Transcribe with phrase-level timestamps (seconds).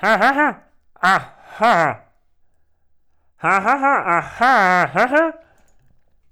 [0.00, 0.62] Ha ha ha.
[1.02, 2.04] Aha.
[3.36, 3.94] Ha ha ha.
[4.16, 4.86] Aha.
[4.94, 5.24] Ha ha.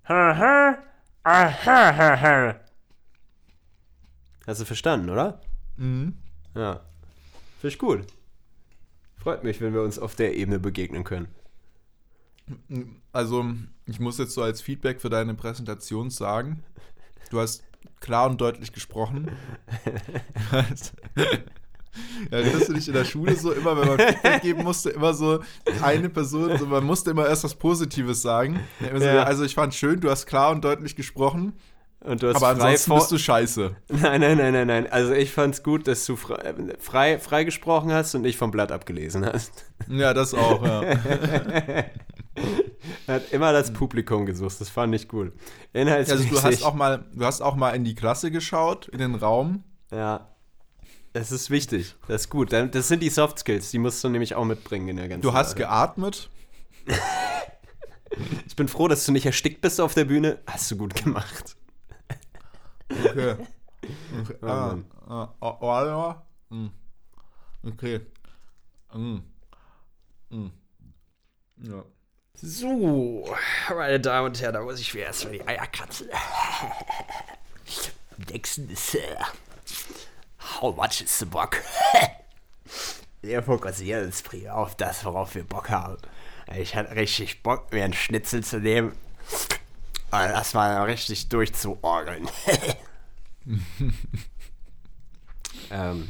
[0.05, 0.79] Ha ha.
[1.25, 1.93] Aha.
[1.93, 2.61] Ha ha.
[4.47, 5.41] Hast du verstanden, oder?
[5.77, 6.17] Mhm.
[6.55, 6.81] Ja.
[7.61, 8.07] Finde ich gut.
[9.19, 11.29] Freut mich, wenn wir uns auf der Ebene begegnen können.
[13.13, 13.45] Also,
[13.85, 16.65] ich muss jetzt so als Feedback für deine Präsentation sagen,
[17.31, 17.65] du hast
[18.01, 19.31] klar und deutlich gesprochen.
[22.31, 25.41] Erinnerst du dich in der Schule so immer, wenn man Feedback geben musste, immer so
[25.83, 28.61] eine Person, so, man musste immer erst was Positives sagen.
[28.81, 29.23] So, Ja.
[29.25, 31.53] Also ich fand schön, du hast klar und deutlich gesprochen,
[32.01, 33.77] Und du hast aber ansonsten bist du scheiße.
[33.89, 34.87] Nein, nein, nein, nein, nein.
[34.91, 38.71] Also ich fand's gut, dass du frei, frei, frei gesprochen hast und ich vom Blatt
[38.73, 39.65] abgelesen hast.
[39.89, 40.83] Ja, das auch, ja.
[40.83, 41.85] Er
[43.15, 45.33] hat immer das Publikum gesucht, das fand ich gut.
[45.33, 45.43] Also
[45.73, 46.31] Inhaltsmäßig.
[46.31, 49.65] du hast auch mal, du hast auch mal in die Klasse geschaut, in den Raum.
[49.91, 50.29] Ja.
[51.13, 51.95] Das ist wichtig.
[52.07, 52.53] Das ist gut.
[52.53, 55.33] Das sind die Soft Skills, die musst du nämlich auch mitbringen in der ganzen Du
[55.33, 55.61] hast Sache.
[55.61, 56.31] geatmet.
[58.47, 60.39] Ich bin froh, dass du nicht erstickt bist auf der Bühne.
[60.47, 61.57] Hast du gut gemacht.
[62.91, 63.33] Okay.
[64.21, 64.37] okay.
[64.43, 64.85] Oh ah, Mann.
[65.07, 66.27] ah, oh, oh, ja.
[66.51, 66.71] Hm.
[67.65, 68.01] Okay.
[68.91, 69.23] Hm.
[70.31, 70.51] Hm.
[71.63, 71.85] Ja.
[72.35, 73.29] So,
[73.71, 76.09] meine Damen und Herren, da muss ich mir erstmal die Eier kratzen.
[78.31, 79.17] Nächstes, äh,
[80.61, 81.63] how much is the Bock?
[83.23, 85.97] Wir fokussieren uns prima auf das, worauf wir Bock haben.
[86.57, 88.93] Ich hatte richtig Bock, mir einen Schnitzel zu nehmen
[90.11, 92.29] und das mal richtig durchzuorgeln.
[95.71, 96.09] ähm,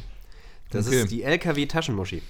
[0.69, 1.01] das Okay.
[1.01, 2.21] ist die LKW-Taschenmuschi.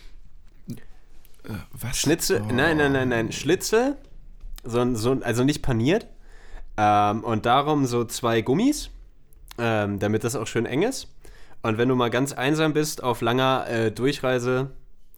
[1.72, 1.98] Was?
[2.00, 2.54] Schnitzel, Oh.
[2.54, 3.98] nein, nein, nein, nein, Schlitzel,
[4.64, 6.08] so, so, also nicht paniert.
[6.78, 8.90] Ähm, und darum so zwei Gummis,
[9.58, 11.08] ähm, damit das auch schön eng ist.
[11.62, 14.70] Und wenn du mal ganz einsam bist auf langer äh, Durchreise,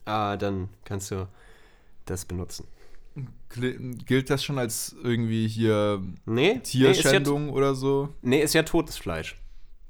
[0.06, 1.28] äh, dann kannst du
[2.06, 2.66] das benutzen.
[4.06, 8.09] Gilt das schon als irgendwie hier Nee, Tierschändung oder so?
[8.22, 9.35] Nee, ist ja, nee, ja totes Fleisch.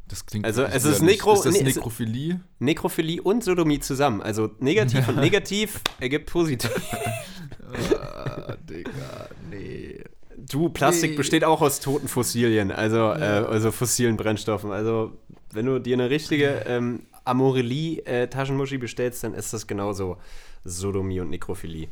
[0.08, 1.02] Das klingt Also, es ist.
[1.02, 2.42] Nekro- Ist das nee, Nekrophilie?
[2.60, 4.22] Nekrophilie und Sodomie zusammen.
[4.22, 6.72] Also negativ und negativ ergibt positiv.
[8.00, 10.04] ah, Digga, nee.
[10.38, 11.18] Du, Plastik Nee.
[11.18, 14.72] besteht auch aus toten Fossilien, also, äh, also fossilen Brennstoffen.
[14.72, 15.14] Also,
[15.54, 20.18] wenn du dir eine richtige ähm, Amorelie-Taschenmuschi bestellst, dann ist das genauso
[20.64, 21.88] Sodomie und Nekrophilie.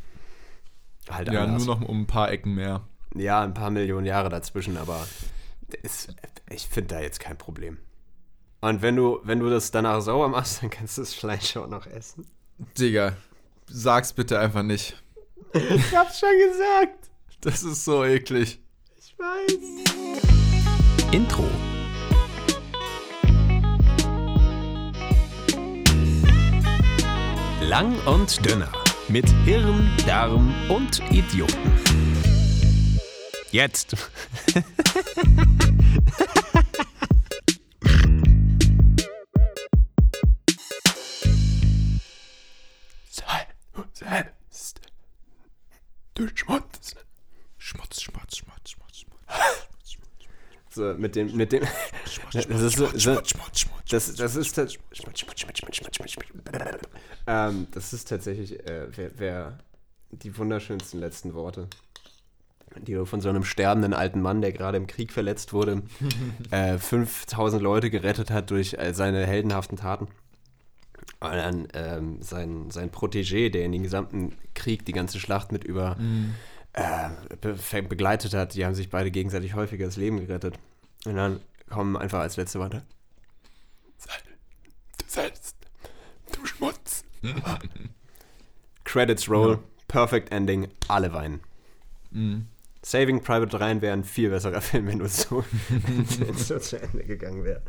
[1.10, 1.66] Halt Ja, anders.
[1.66, 2.88] nur noch um ein paar Ecken mehr.
[3.16, 5.06] Ja, ein paar Millionen Jahre dazwischen, aber
[5.84, 6.14] ist,
[6.50, 7.78] ich finde da jetzt kein Problem.
[8.62, 11.68] Und wenn du, wenn du das danach sauber machst, dann kannst du das Fleisch auch
[11.68, 12.26] noch essen.
[12.78, 13.16] Digga,
[13.68, 15.02] sag's bitte einfach nicht.
[15.54, 17.10] Ich hab's schon gesagt.
[17.42, 18.60] Das ist so eklig.
[18.98, 19.58] Ich weiß.
[21.14, 21.46] Intro.
[27.70, 28.72] Lang und dünner.
[29.10, 31.72] Mit Hirn, Darm und Idioten.
[33.52, 33.96] Jetzt.
[43.94, 44.82] Selbst.
[46.16, 46.96] Du Schmutz.
[47.60, 49.69] Schmutz, Schmutz, Schmutz, Schmutz, Schmutz.
[50.98, 51.64] Mit dem, mit dem.
[52.34, 52.80] Das ist
[53.90, 54.58] das, das ist
[57.28, 59.58] ähm, das ist tatsächlich äh, wer, wer
[60.12, 61.68] die wunderschönsten letzten Worte,
[62.82, 65.84] die du von so einem sterbenden alten Mann, der gerade im Krieg verletzt wurde,
[66.52, 70.08] äh, 5000 Leute gerettet hat durch äh, seine heldenhaften Taten.
[71.22, 75.66] Und dann ähm, sein, sein Protégé, der in den gesamten Krieg die ganze Schlacht mit
[75.66, 75.98] über
[76.74, 77.10] äh,
[77.42, 80.60] be begleitet hat, die haben sich beide gegenseitig häufiger das Leben gerettet.
[81.06, 82.84] Und dann kommen einfach als letzte Worte.
[83.98, 84.14] Sei
[84.98, 85.56] du selbst,
[86.34, 87.04] du Schmutz.
[88.84, 91.42] Credits roll, perfect ending, alle weinen.
[92.12, 92.48] Mhm.
[92.82, 95.44] Saving Private Ryan wäre ein viel besserer Film, wenn du so,
[96.32, 97.62] es so zu Ende gegangen wäre.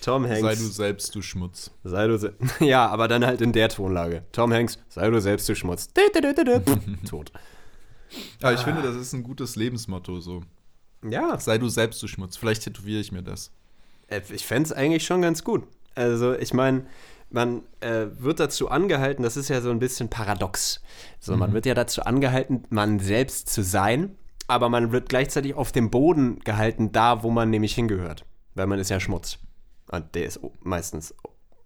[0.00, 0.40] Tom Hanks.
[0.40, 1.70] Sei du selbst, du Schmutz.
[1.84, 4.24] Sei du se Ja, aber dann halt in der Tonlage.
[4.32, 5.88] Tom Hanks, sei du selbst du Schmutz.
[7.08, 7.32] Tot.
[8.40, 10.42] Aber ich finde, das ist ein gutes Lebensmotto so.
[11.08, 12.36] Ja, Sei du selbst, du Schmutz.
[12.36, 13.50] Vielleicht tätowiere ich mir das.
[14.08, 15.64] äh, ich fände es eigentlich schon ganz gut.
[15.94, 16.86] Also, ich meine,
[17.30, 20.80] man äh, wird dazu angehalten, das ist ja so ein bisschen paradox.
[21.18, 24.16] So, man wird ja dazu angehalten, man selbst zu sein,
[24.46, 28.24] aber man wird gleichzeitig auf dem Boden gehalten, da, wo man nämlich hingehört.
[28.54, 29.38] Weil man ist ja Schmutz.
[29.90, 31.14] Und der ist meistens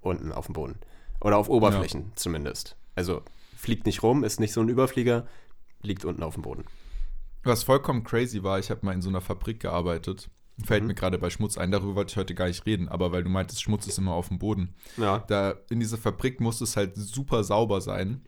[0.01, 0.79] unten auf dem Boden.
[1.21, 2.77] Oder auf Oberflächen zumindest.
[2.95, 3.23] Also
[3.57, 5.27] fliegt nicht rum, ist nicht so ein Überflieger,
[5.87, 6.65] liegt unten auf dem Boden.
[7.45, 10.29] Was vollkommen crazy war, ich habe mal in so einer Fabrik gearbeitet.
[10.65, 13.23] Fällt mir gerade bei Schmutz ein, darüber wollte ich heute gar nicht reden, aber weil
[13.23, 14.75] du meintest, Schmutz ist immer auf dem Boden.
[14.97, 15.19] Ja.
[15.29, 18.23] Da in dieser Fabrik muss es halt super sauber sein.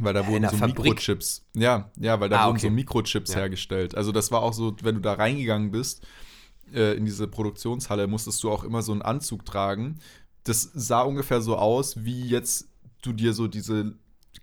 [0.00, 0.78] Weil da wurden der so Fabrik?
[0.78, 1.46] Mikrochips.
[1.54, 2.66] Ja, ja, weil da Ah, wurden okay.
[2.66, 3.38] so Mikrochips Ja.
[3.40, 3.94] hergestellt.
[3.94, 6.04] Also das war auch so, wenn du da reingegangen bist
[6.74, 10.00] äh, in diese Produktionshalle, musstest du auch immer so einen Anzug tragen.
[10.42, 12.68] Das sah ungefähr so aus, wie jetzt
[13.02, 13.94] du dir so diese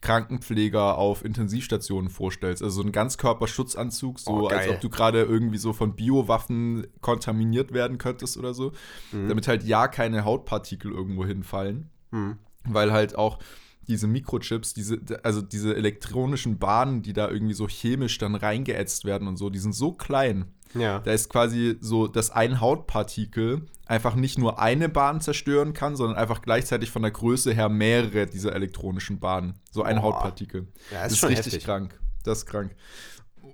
[0.01, 2.63] Krankenpfleger auf Intensivstationen vorstellst.
[2.63, 7.73] Also so ein Ganzkörperschutzanzug, so Oh, als ob du gerade irgendwie so von Biowaffen kontaminiert
[7.73, 8.71] werden könntest oder so.
[9.11, 12.37] Damit halt ja keine Hautpartikel irgendwo hinfallen Hm.
[12.65, 13.39] weil halt auch
[13.87, 19.27] diese Mikrochips, diese, also diese elektronischen Bahnen, die da irgendwie so chemisch dann reingeätzt werden
[19.27, 20.45] und so, die sind so klein.
[20.73, 20.99] Ja.
[20.99, 26.17] Da ist quasi so, dass ein Hautpartikel einfach nicht nur eine Bahn zerstören kann, sondern
[26.17, 29.59] einfach gleichzeitig von der Größe her mehrere dieser elektronischen Bahnen.
[29.69, 30.03] So ein Boah.
[30.03, 30.67] Hautpartikel.
[30.91, 31.65] Ja, das ist schon richtig heftig.
[31.65, 31.99] krank.
[32.23, 32.75] Das ist krank.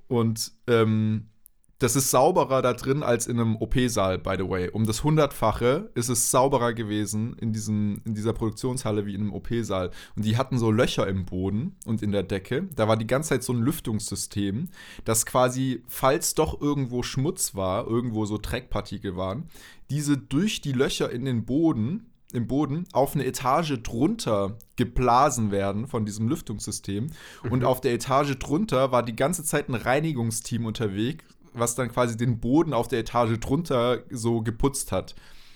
[0.08, 1.30] Und ähm,
[1.80, 4.70] das ist sauberer da drin als in einem OP-Saal, by the way.
[4.70, 9.34] Um das Hundertfache ist es sauberer gewesen in, diesem, in dieser Produktionshalle wie in einem
[9.34, 9.92] OP-Saal.
[10.16, 12.68] Und die hatten so Löcher im Boden und in der Decke.
[12.76, 14.70] Da war die ganze Zeit so ein Lüftungssystem,
[15.06, 19.46] das quasi, falls doch irgendwo Schmutz war, irgendwo so Dreckpartikel waren,
[19.92, 25.88] diese durch die Löcher in den Boden im Boden auf eine Etage drunter geblasen werden
[25.88, 27.08] von diesem Lüftungssystem.
[27.50, 31.24] Und auf der Etage drunter war die ganze Zeit ein Reinigungsteam unterwegs,
[31.60, 35.16] was dann quasi den Boden auf der Etage drunter so geputzt hat.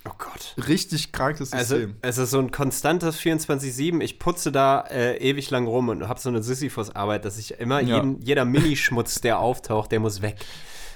[0.10, 0.56] Oh Gott.
[0.68, 1.96] Richtig krankes Also, System.
[2.02, 4.02] es ist so ein konstantes 24-7.
[4.02, 7.82] Ich putze da äh, ewig lang rum und habe so eine Sisyphus-Arbeit, dass ich immer
[7.82, 7.98] Ja.
[7.98, 10.38] jeden, jeder Minischmutz, der auftaucht, der muss weg.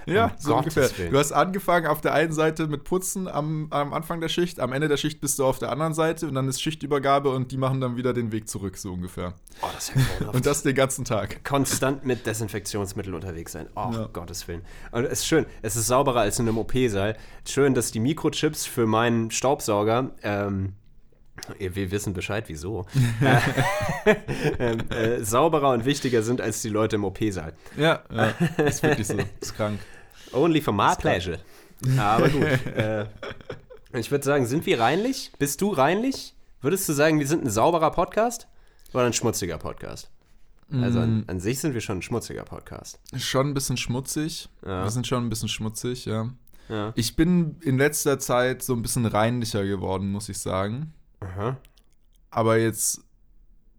[0.05, 0.97] Ja, Um so Gottes ungefähr.
[0.97, 1.11] Willen.
[1.11, 4.73] Du hast angefangen auf der einen Seite mit Putzen am, am Anfang der Schicht, am
[4.73, 7.57] Ende der Schicht bist du auf der anderen Seite und dann ist Schichtübergabe und die
[7.57, 9.33] machen dann wieder den Weg zurück, so ungefähr.
[9.61, 10.35] Oh, das ist ja grauenhaft.
[10.35, 11.43] Und das den ganzen Tag.
[11.43, 13.67] konstant mit Desinfektionsmittel unterwegs sein.
[13.75, 14.09] Oh, Ja.
[14.13, 14.61] Gottes Willen.
[14.91, 17.17] Und es ist schön, es ist sauberer als in einem OP-Saal.
[17.47, 20.73] Schön, dass die Mikrochips für meinen Staubsauger, ähm,
[21.59, 22.85] wir wissen Bescheid, wieso,
[24.05, 24.15] äh,
[24.59, 27.53] ähm, äh, sauberer und wichtiger sind als die Leute im OP-Saal.
[27.77, 29.17] Ja, ja ist wirklich so.
[29.39, 29.79] Ist krank.
[30.33, 31.39] Only for my pleasure.
[31.97, 32.43] Aber gut.
[32.43, 33.05] äh,
[33.93, 35.31] ich würde sagen, sind wir reinlich?
[35.37, 36.33] Bist du reinlich?
[36.61, 38.47] Würdest du sagen, wir sind ein sauberer Podcast
[38.93, 40.09] oder ein schmutziger Podcast?
[40.71, 42.99] Also an, an sich sind wir schon ein schmutziger Podcast.
[43.15, 44.49] Schon ein bisschen schmutzig.
[44.65, 44.83] Ja.
[44.83, 46.29] Wir sind schon ein bisschen schmutzig, ja.
[46.69, 46.91] Ja.
[46.95, 50.91] Ich bin in letzter Zeit so ein bisschen reinlicher geworden, muss ich sagen.
[51.19, 51.57] Aha.
[52.31, 53.01] Aber jetzt,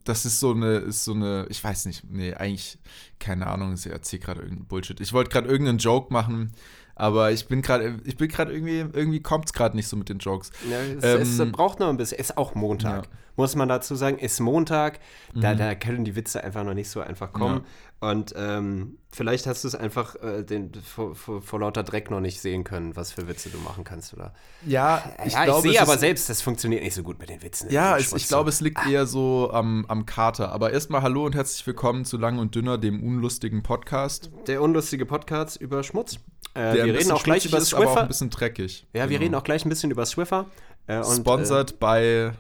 [0.09, 2.79] das ist so eine, ist so eine, ich weiß nicht, nee, eigentlich,
[3.19, 5.01] keine Ahnung, ich erzähle gerade irgendeinen Bullshit.
[5.01, 6.53] Ich wollte gerade irgendeinen Joke machen,
[6.95, 10.09] aber ich bin gerade, ich bin gerade irgendwie, irgendwie kommt es gerade nicht so mit
[10.09, 10.51] den Jokes.
[10.71, 12.19] Ja, es, Ähm, es braucht noch ein bisschen.
[12.19, 13.05] Ist auch Montag.
[13.05, 13.11] Ja.
[13.37, 14.99] Muss man dazu sagen, ist Montag.
[15.35, 17.63] Da, da können die Witze einfach noch nicht so einfach kommen.
[18.01, 22.21] Und ähm, vielleicht hast du es einfach äh, den, vor, vor, vor lauter Dreck noch
[22.21, 24.13] nicht sehen können, was für Witze du machen kannst.
[24.15, 24.35] Oder?
[24.67, 27.43] Ja, ich ja, glaube, ich sehe aber selbst, das funktioniert nicht so gut mit den
[27.43, 27.71] Witzen.
[27.71, 28.23] Ja, Schmutz.
[28.23, 30.53] ich glaube, es liegt eher so am, am Kater.
[30.53, 34.31] Aber erstmal hallo und herzlich willkommen zu Lang und Dünner, dem unlustigen Podcast.
[34.47, 36.19] Der unlustige Podcast über Schmutz.
[36.55, 38.07] Äh, wir reden auch gleich über ist, aber auch ein Swiffer.
[38.09, 38.87] bisschen dreckig.
[38.93, 39.21] Ja, wir Genau.
[39.21, 40.47] reden auch gleich ein bisschen über Swiffer.
[40.87, 42.33] Äh, und, Sponsored bei, Äh,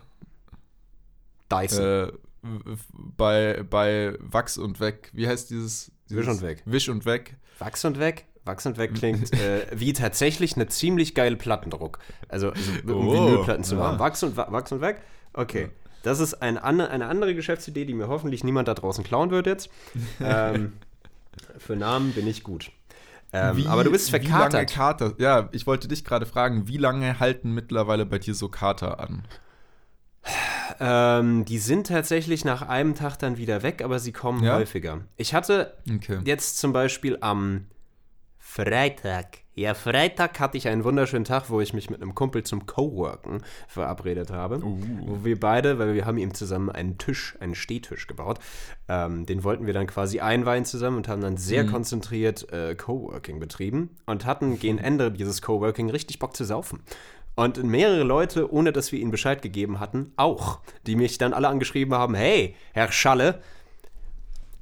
[1.50, 1.84] Dyson.
[1.84, 2.12] äh,
[3.16, 5.10] bei, bei Wachs und Weg.
[5.12, 5.90] Wie heißt dieses?
[6.08, 6.62] dieses Wisch und Weg.
[6.64, 7.36] Wisch und Weg.
[7.58, 8.26] Wachs und weg.
[8.44, 11.98] Wachs und weg klingt äh, wie tatsächlich eine ziemlich geile Plattendruck.
[12.28, 13.80] Also, also um Oh, Vinylplatten zu ja.
[13.80, 13.98] machen.
[13.98, 15.00] Wachs und, Wa- Wachs und weg.
[15.32, 15.70] Okay.
[16.04, 19.68] Das ist ein, eine andere Geschäftsidee, die mir hoffentlich niemand da draußen klauen wird jetzt.
[20.20, 20.74] ähm,
[21.58, 22.70] für Namen bin ich gut.
[23.32, 24.70] Ähm, Wie- aber du bist Wie lange verkatert.
[24.70, 25.14] Kater?
[25.18, 29.24] Ja, ich wollte dich gerade fragen, wie lange halten mittlerweile bei dir so Kater an?
[30.80, 34.56] Ähm, die sind tatsächlich nach einem Tag dann wieder weg, aber sie kommen Ja?
[34.56, 35.00] häufiger.
[35.16, 36.20] Ich hatte Okay.
[36.24, 37.66] Jetzt zum Beispiel am
[38.38, 39.38] Freitag.
[39.54, 43.42] Ja, Freitag hatte ich einen wunderschönen Tag, wo ich mich mit einem Kumpel zum Coworken
[43.68, 44.58] verabredet habe.
[44.62, 44.78] Uh.
[45.00, 48.38] Wo wir beide, weil wir haben ihm zusammen einen Tisch, einen Stehtisch gebaut.
[48.88, 51.70] Ähm, den wollten wir dann quasi einweihen zusammen und haben dann sehr Mhm.
[51.72, 56.80] konzentriert äh, Coworking betrieben und hatten gegen Ende dieses Coworking richtig Bock zu saufen.
[57.36, 61.48] Und mehrere Leute, ohne dass wir ihnen Bescheid gegeben hatten, auch, die mich dann alle
[61.48, 63.40] angeschrieben haben, hey, Herr Schalle,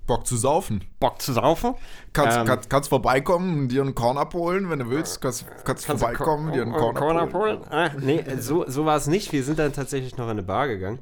[0.06, 0.84] Bock zu saufen.
[1.00, 1.74] Bock zu saufen?
[2.12, 5.22] Kannst, Ähm, kannst, kannst vorbeikommen und dir einen Korn abholen, wenn du willst.
[5.22, 7.58] Kannst, kannst, Kannst vorbeikommen, Ko- dir einen Ko- Korn, Korn abholen.
[7.64, 7.90] abholen?
[7.90, 9.32] Ah, nee, so, so war es nicht.
[9.32, 10.98] Wir sind dann tatsächlich noch in eine Bar gegangen.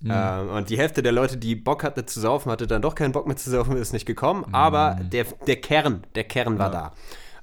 [0.00, 0.10] Mhm.
[0.14, 3.12] Ähm, und die Hälfte der Leute, die Bock hatte zu saufen, hatte dann doch keinen
[3.12, 4.46] Bock mehr zu saufen, ist nicht gekommen.
[4.52, 5.10] Aber Mhm.
[5.10, 6.92] der, der Kern, der Kern war da.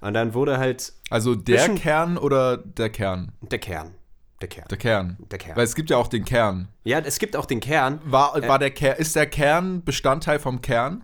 [0.03, 3.31] Und dann wurde halt Also der Kern oder der Kern?
[3.41, 3.95] der Kern.
[4.41, 4.67] Der Kern.
[4.69, 5.17] Der Kern.
[5.31, 5.55] Der Kern.
[5.55, 6.67] Weil es gibt ja auch den Kern.
[6.83, 8.01] Ja, es gibt auch den Kern.
[8.03, 8.47] War, Äh.
[8.47, 11.03] war der Kern, ist der Kern Bestandteil vom Kern?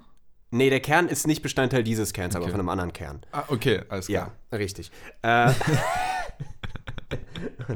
[0.51, 2.51] Nee, der Kern ist nicht Bestandteil dieses Kerns, aber Okay.
[2.51, 3.22] von einem anderen Kern.
[3.32, 4.34] Ah, okay, alles klar.
[4.51, 4.91] Ja, richtig.
[5.22, 5.53] Äh,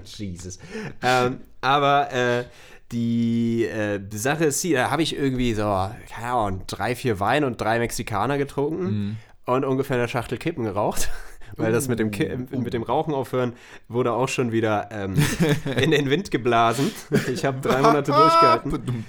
[0.03, 0.59] Jesus.
[1.01, 2.43] Ähm, aber äh,
[2.91, 5.63] die äh, Sache ist, da habe ich irgendwie so,
[6.09, 9.17] keine Ahnung, drei, vier Wein und drei Mexikaner getrunken Mhm.
[9.45, 11.09] Und ungefähr eine Schachtel Kippen geraucht.
[11.55, 13.53] Weil das mit dem, Ki mit dem Rauchen aufhören
[13.87, 15.13] wurde auch schon wieder ähm,
[15.79, 16.89] in den Wind geblasen.
[17.31, 19.05] Ich habe drei Monate durchgehalten.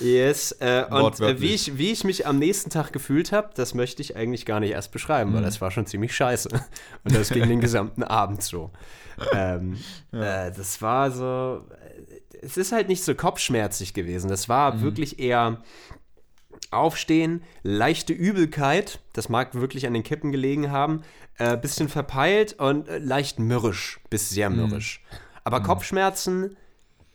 [0.00, 0.50] Yes.
[0.58, 4.02] Äh, und äh, wie, ich, wie ich mich am nächsten Tag gefühlt habe, das möchte
[4.02, 6.48] ich eigentlich gar nicht erst beschreiben, weil das war schon ziemlich scheiße.
[7.04, 8.72] Und das ging den gesamten Abend so.
[9.32, 9.76] Ähm,
[10.10, 11.64] äh, das war so.
[11.70, 14.28] äh, Es ist halt nicht so kopfschmerzig gewesen.
[14.28, 15.62] Das war wirklich eher
[16.74, 21.02] Aufstehen, leichte Übelkeit, das mag wirklich an den Kippen gelegen haben,
[21.38, 25.02] äh, bisschen verpeilt und äh, leicht mürrisch, bis sehr mürrisch.
[25.44, 26.56] Aber Kopfschmerzen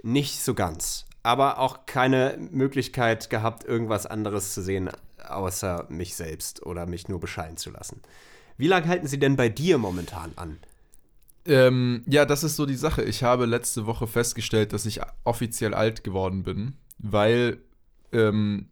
[0.04, 1.06] nicht so ganz.
[1.24, 4.89] Aber auch keine Möglichkeit gehabt, irgendwas anderes zu sehen,
[5.28, 8.01] außer mich selbst oder mich nur bescheiden zu lassen.
[8.58, 10.60] Wie lange halten Sie denn bei dir momentan an?
[11.46, 13.04] Ähm, ja, das ist so die Sache.
[13.04, 17.60] Ich habe letzte Woche festgestellt, dass ich offiziell alt geworden bin, weil
[18.12, 18.68] ähm,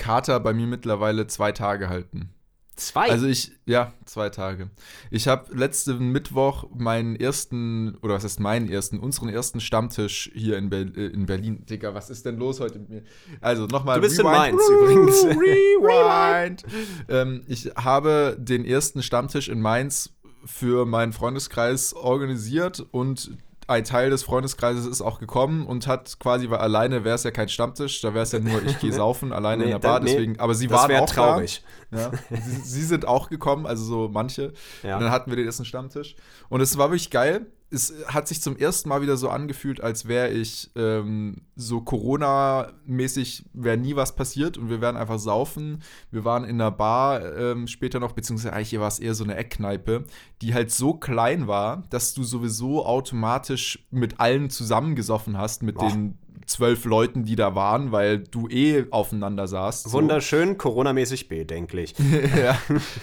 [0.00, 2.30] Kater bei mir mittlerweile zwei Tage halten.
[2.74, 3.10] Zwei.
[3.10, 4.70] Also ich, ja, zwei Tage.
[5.10, 10.56] Ich habe letzten Mittwoch meinen ersten, oder was heißt meinen ersten, unseren ersten Stammtisch hier
[10.56, 11.66] in, Ber äh, in Berlin.
[11.66, 13.02] Digga, was ist denn los heute mit mir?
[13.42, 13.96] Also nochmal.
[13.96, 15.24] Du bist in Mainz übrigens.
[15.24, 16.64] Rewind.
[17.10, 20.14] ähm, ich habe den ersten Stammtisch in Mainz
[20.46, 23.36] für meinen Freundeskreis organisiert und
[23.70, 27.30] ein Teil des Freundeskreises ist auch gekommen und hat quasi, weil alleine wäre es ja
[27.30, 30.00] kein Stammtisch, da wäre es ja nur, ich gehe saufen, alleine in Nee, der Bar,
[30.00, 31.62] nee, deswegen, aber sie waren auch traurig.
[31.90, 31.98] da.
[31.98, 32.10] Ja.
[32.30, 34.52] Sie, sie sind auch gekommen, also so manche.
[34.82, 34.96] Ja.
[34.96, 36.16] Und dann hatten wir den ersten Stammtisch.
[36.48, 37.46] Und es war wirklich geil.
[37.72, 43.44] Es hat sich zum ersten Mal wieder so angefühlt, als wäre ich ähm, so Corona-mäßig,
[43.52, 45.82] wäre nie was passiert und wir wären einfach saufen.
[46.10, 49.36] Wir waren in einer Bar ähm, später noch, beziehungsweise eigentlich war es eher so eine
[49.36, 50.04] Eckkneipe,
[50.42, 55.90] die halt so klein war, dass du sowieso automatisch mit allen zusammengesoffen hast, mit Boah.
[55.90, 56.18] den
[56.50, 59.84] zwölf Leuten, die da waren, weil du eh aufeinander saßt.
[59.84, 59.92] so.
[59.92, 61.94] Wunderschön, Corona-mäßig bedenklich.
[62.36, 62.58] ja.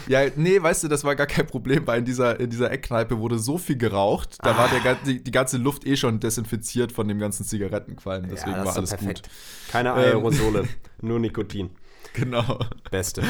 [0.07, 3.17] ja, nee, weißt du, das war gar kein Problem, weil in dieser, in dieser Eckkneipe
[3.19, 6.91] wurde so viel geraucht, da war der, gan- die, die ganze Luft eh schon desinfiziert
[6.91, 9.23] von dem ganzen Zigarettenqualm, deswegen das war alles perfekt.
[9.23, 9.31] gut.
[9.71, 9.95] Keine Ähm.
[9.95, 10.67] Aerosole,
[11.01, 11.69] nur Nikotin.
[12.13, 12.59] Genau.
[12.89, 13.21] Beste.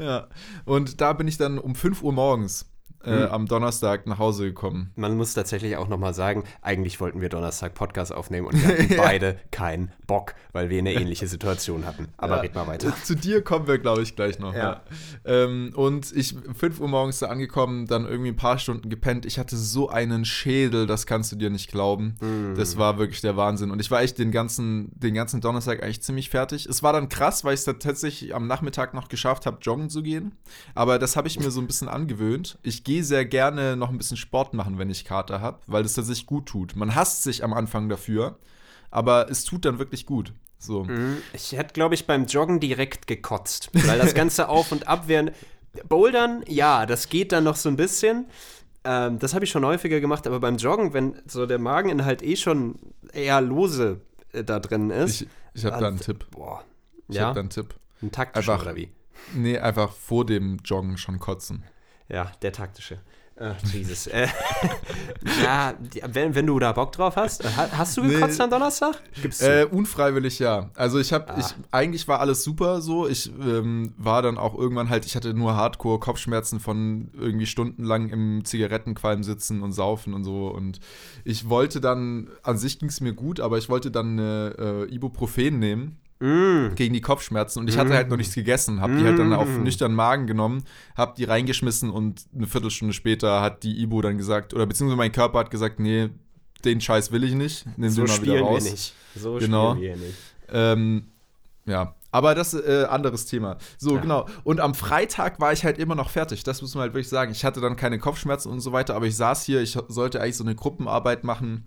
[0.00, 0.26] Ja.
[0.64, 2.66] Und da bin ich dann um 5 Uhr morgens
[3.04, 3.30] äh, Hm.
[3.30, 4.90] am Donnerstag nach Hause gekommen.
[4.96, 8.96] Man muss tatsächlich auch nochmal sagen, eigentlich wollten wir Donnerstag Podcast aufnehmen und wir hatten
[8.96, 12.08] beide keinen Bock, weil wir eine ähnliche Situation hatten.
[12.16, 12.40] Aber Ja.
[12.42, 12.92] red mal weiter.
[13.04, 14.54] Zu dir kommen wir, glaube ich, gleich noch.
[14.54, 14.66] Ja.
[14.66, 14.82] Ja.
[15.24, 19.26] Ähm, und ich 5 Uhr morgens da angekommen, dann irgendwie ein paar Stunden gepennt.
[19.26, 22.14] Ich hatte so einen Schädel, das kannst du dir nicht glauben.
[22.56, 23.70] Das war wirklich der Wahnsinn.
[23.70, 26.66] Und ich war echt den ganzen, den ganzen Donnerstag eigentlich ziemlich fertig.
[26.66, 30.02] Es war dann krass, weil ich es tatsächlich am Nachmittag noch geschafft habe, joggen zu
[30.02, 30.32] gehen.
[30.74, 32.58] Aber das habe ich mir so ein bisschen angewöhnt.
[32.62, 35.94] Ich gehe sehr gerne noch ein bisschen Sport machen, wenn ich Kater habe, weil das
[35.94, 36.76] tatsächlich gut tut.
[36.76, 38.38] Man hasst sich am Anfang dafür,
[38.92, 40.32] aber es tut dann wirklich gut.
[40.56, 40.84] So.
[40.84, 41.16] Mhm.
[41.32, 45.32] Ich hätte, glaube ich, beim Joggen direkt gekotzt, weil das ganze Auf und Ab während
[45.88, 48.26] Bouldern, ja, das geht dann noch so ein bisschen.
[48.84, 52.36] Ähm, das habe ich schon häufiger gemacht, aber beim Joggen, wenn so der Mageninhalt eh
[52.36, 52.76] schon
[53.12, 54.00] eher lose
[54.32, 55.22] äh, da drin ist.
[55.22, 56.24] Ich, ich habe da einen Tipp.
[56.30, 56.62] Boah.
[57.08, 57.74] Ich ja, habe da einen Tipp.
[58.00, 58.90] ein taktischer einfach- oder wie?
[59.34, 61.64] Nee, einfach vor dem Joggen schon kotzen.
[62.08, 62.98] Ja, der taktische.
[63.38, 64.06] Ach, Jesus.
[64.06, 64.28] äh,
[65.44, 65.74] ja,
[66.10, 67.44] wenn, wenn du da Bock drauf hast.
[67.44, 68.14] äh, ha- Hast du Nee.
[68.14, 69.02] gekotzt am Donnerstag?
[69.20, 69.60] Gibt's zu.
[69.62, 70.70] Äh, unfreiwillig ja.
[70.74, 71.36] Also ich habe, Ah.
[71.38, 73.06] ich eigentlich war alles super so.
[73.06, 78.08] Ich ähm, war dann auch irgendwann halt, ich hatte nur Hardcore Kopfschmerzen von irgendwie stundenlang
[78.08, 80.48] im Zigarettenqualm sitzen und saufen und so.
[80.48, 80.80] Und
[81.24, 84.94] ich wollte dann, an sich ging es mir gut, aber ich wollte dann eine äh,
[84.94, 85.98] Ibuprofen nehmen.
[86.18, 86.74] Mm.
[86.74, 89.48] gegen die Kopfschmerzen und ich hatte halt noch nichts gegessen, habe die halt dann auf
[89.48, 90.64] nüchternen Magen genommen,
[90.96, 95.12] habe die reingeschmissen und eine Viertelstunde später hat die Ibu dann gesagt, oder beziehungsweise mein
[95.12, 96.08] Körper hat gesagt, nee,
[96.64, 98.64] den Scheiß will ich nicht, nimm So den mal wieder spielen wir raus.
[98.70, 98.94] nicht.
[99.14, 99.74] So Genau.
[99.74, 100.18] spielen wir nicht.
[100.52, 101.06] Ähm,
[101.66, 103.58] ja, aber das äh, anderes Thema.
[103.76, 104.00] So, Ja.
[104.00, 104.26] genau.
[104.42, 106.44] Und am Freitag war ich halt immer noch fertig.
[106.44, 107.30] Das muss man halt wirklich sagen.
[107.32, 110.36] Ich hatte dann keine Kopfschmerzen und so weiter, aber ich saß hier, ich sollte eigentlich
[110.38, 111.66] so eine Gruppenarbeit machen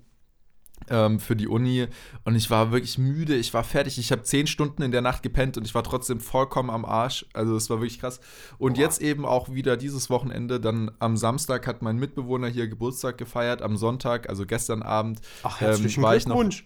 [0.89, 1.87] ähm, für die Uni
[2.23, 3.97] und ich war wirklich müde, ich war fertig.
[3.97, 7.25] Ich habe zehn Stunden in der Nacht gepennt und ich war trotzdem vollkommen am Arsch.
[7.33, 8.19] Also es war wirklich krass.
[8.57, 8.81] Und Boah.
[8.81, 13.61] jetzt eben auch wieder dieses Wochenende, dann am Samstag hat mein Mitbewohner hier Geburtstag gefeiert,
[13.61, 15.19] am Sonntag, also gestern Abend.
[15.43, 15.67] Ach, ähm,
[16.01, 16.65] war ich noch- Glückwunsch.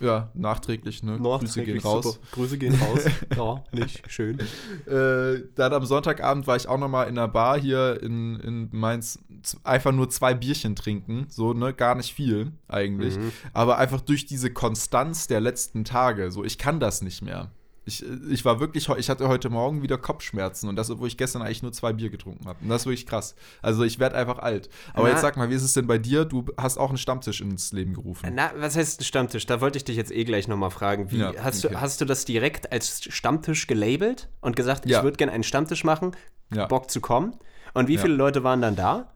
[0.00, 1.18] Ja, nachträglich, ne?
[1.18, 2.04] Grüße gehen Nachträglich, raus.
[2.04, 2.18] super.
[2.32, 3.04] Grüße gehen raus.
[3.36, 4.38] ja, nicht schön.
[4.86, 8.68] Äh, dann am Sonntagabend war ich auch noch mal in einer Bar hier in, in
[8.72, 9.18] Mainz.
[9.62, 11.26] Einfach nur zwei Bierchen trinken.
[11.28, 11.72] So, ne?
[11.72, 13.16] Gar nicht viel eigentlich.
[13.16, 13.32] Mhm.
[13.52, 16.30] Aber einfach durch diese Konstanz der letzten Tage.
[16.30, 17.50] So, ich kann das nicht mehr.
[17.86, 21.42] Ich, ich war wirklich, ich hatte heute Morgen wieder Kopfschmerzen und das, obwohl ich gestern
[21.42, 22.58] eigentlich nur zwei Bier getrunken habe.
[22.62, 23.34] Und das ist wirklich krass.
[23.60, 24.70] Also ich werde einfach alt.
[24.94, 26.24] Aber Na- jetzt sag mal, wie ist es denn bei dir?
[26.24, 28.30] Du hast auch einen Stammtisch ins Leben gerufen.
[28.34, 29.44] Na, was heißt ein Stammtisch?
[29.46, 31.10] Da wollte ich dich jetzt eh gleich nochmal fragen.
[31.10, 31.74] Wie, Ja, hast, okay.
[31.74, 35.02] du, hast du das direkt als Stammtisch gelabelt und gesagt, ich Ja.
[35.02, 36.12] würde gerne einen Stammtisch machen,
[36.54, 36.66] Ja.
[36.66, 37.34] Bock zu kommen?
[37.74, 39.12] Und wie viele Leute waren dann da?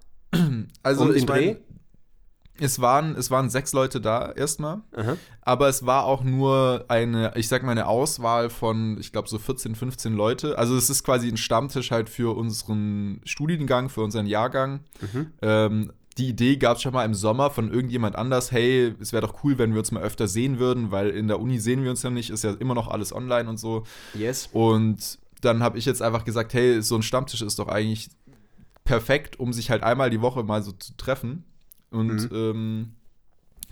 [0.82, 1.46] Also um ich Dreh?
[1.46, 1.60] meine,
[2.60, 4.80] es waren, es waren sechs Leute da erstmal.
[4.96, 5.16] Aha.
[5.42, 9.38] Aber es war auch nur eine, ich sag mal, eine Auswahl von, ich glaube, so
[9.38, 10.58] 14, 15 Leute.
[10.58, 14.80] Also es ist quasi ein Stammtisch halt für unseren Studiengang, für unseren Jahrgang.
[15.00, 15.32] Mhm.
[15.42, 19.24] Ähm, die Idee gab es schon mal im Sommer von irgendjemand anders, hey, es wäre
[19.24, 21.90] doch cool, wenn wir uns mal öfter sehen würden, weil in der Uni sehen wir
[21.90, 23.84] uns ja nicht, ist ja immer noch alles online und so.
[24.14, 24.48] Yes.
[24.52, 28.10] Und dann habe ich jetzt einfach gesagt, hey, so ein Stammtisch ist doch eigentlich
[28.84, 31.44] perfekt, um sich halt einmal die Woche mal so zu treffen.
[31.90, 32.92] Und ähm,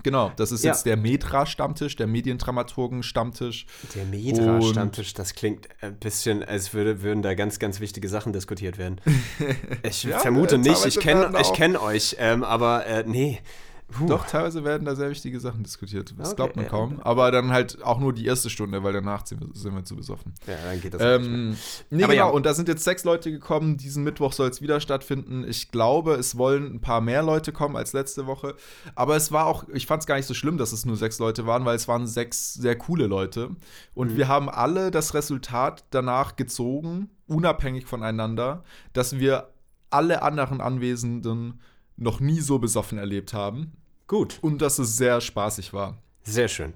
[0.03, 0.73] genau, das ist Ja.
[0.73, 3.67] jetzt der Metra-Stammtisch, der Mediendramaturgen-Stammtisch.
[3.95, 8.79] Der Medra-Stammtisch, das klingt ein bisschen, als würde, würden da ganz, ganz wichtige Sachen diskutiert
[8.79, 9.01] werden.
[9.83, 13.41] Ich Ja, vermute äh, nicht, ich kenne kenn euch, ähm, aber äh, nee.
[13.89, 14.07] Puh.
[14.07, 16.13] Doch, teilweise werden da sehr wichtige Sachen diskutiert.
[16.19, 16.71] Das Okay, glaubt man ja.
[16.71, 17.01] kaum.
[17.03, 19.95] Aber dann halt auch nur die erste Stunde, weil danach sind wir, sind wir zu
[19.95, 20.35] besoffen.
[20.47, 21.39] Ja, dann geht das nicht mehr.
[21.39, 21.57] Ähm,
[21.91, 22.33] nee, Aber genau, ja.
[22.33, 23.77] und da sind jetzt sechs Leute gekommen.
[23.77, 25.45] Diesen Mittwoch soll es wieder stattfinden.
[25.49, 28.57] Ich glaube, es wollen ein paar mehr Leute kommen als letzte Woche.
[28.97, 31.21] Aber es war auch, ich fand es gar nicht so schlimm, dass es nur sechs
[31.21, 33.51] Leute waren, weil es waren sechs sehr coole Leute.
[33.95, 34.17] Und Mhm.
[34.17, 39.51] wir haben alle das Resultat danach gezogen, unabhängig voneinander, dass wir
[39.91, 41.61] alle anderen Anwesenden
[41.97, 43.73] noch nie so besoffen erlebt haben.
[44.07, 45.99] Gut, Und dass es sehr spaßig war.
[46.23, 46.73] sehr schön.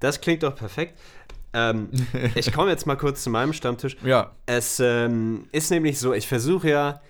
[0.00, 0.98] Das klingt doch perfekt.
[1.52, 1.88] Ähm,
[2.34, 3.96] ich komme jetzt mal kurz zu meinem Stammtisch.
[4.04, 4.32] Ja.
[4.44, 7.00] Es ähm, ist nämlich so, ich versuche ja,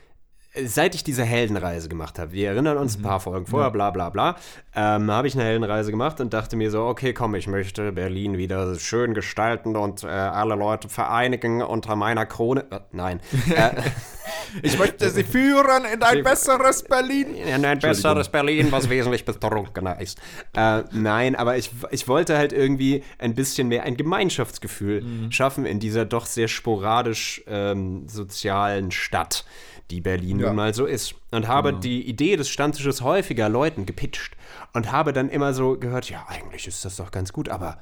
[0.65, 4.11] seit ich diese Heldenreise gemacht habe, wir erinnern uns ein paar Folgen vorher, bla bla
[4.11, 4.37] bla,
[4.75, 8.39] ähm, habe ich eine Heldenreise gemacht und dachte mir so, okay, komm, ich möchte Berlin
[8.39, 12.65] wieder schön gestalten und äh, alle Leute vereinigen unter meiner Krone.
[12.71, 13.21] Äh, nein.
[13.55, 13.71] äh,
[14.63, 17.35] Ich möchte sie führen in ein besseres Berlin.
[17.35, 20.21] in ein besseres Berlin, was wesentlich betrunkener ist.
[20.57, 25.81] Äh, nein, aber ich, ich wollte halt irgendwie ein bisschen mehr ein Gemeinschaftsgefühl schaffen in
[25.81, 29.45] dieser doch sehr sporadisch ähm, sozialen Stadt,
[29.91, 30.49] die Berlin Ja.
[30.49, 31.15] nun mal so ist.
[31.31, 34.37] Und habe die Idee des Stammtisches häufiger Leuten gepitcht
[34.73, 37.79] und habe dann immer so gehört, ja, eigentlich ist das doch ganz gut, aber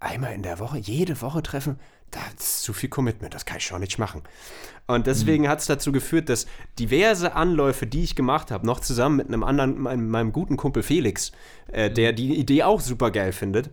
[0.00, 1.78] einmal in der Woche, jede Woche treffen,
[2.10, 4.22] das ist zu viel Commitment, das kann ich schon nicht machen.
[4.86, 6.46] Und deswegen hat es dazu geführt, dass
[6.78, 10.82] diverse Anläufe, die ich gemacht habe, noch zusammen mit einem anderen, meinem, meinem guten Kumpel
[10.84, 11.32] Felix,
[11.72, 13.70] äh, der die Idee auch super geil findet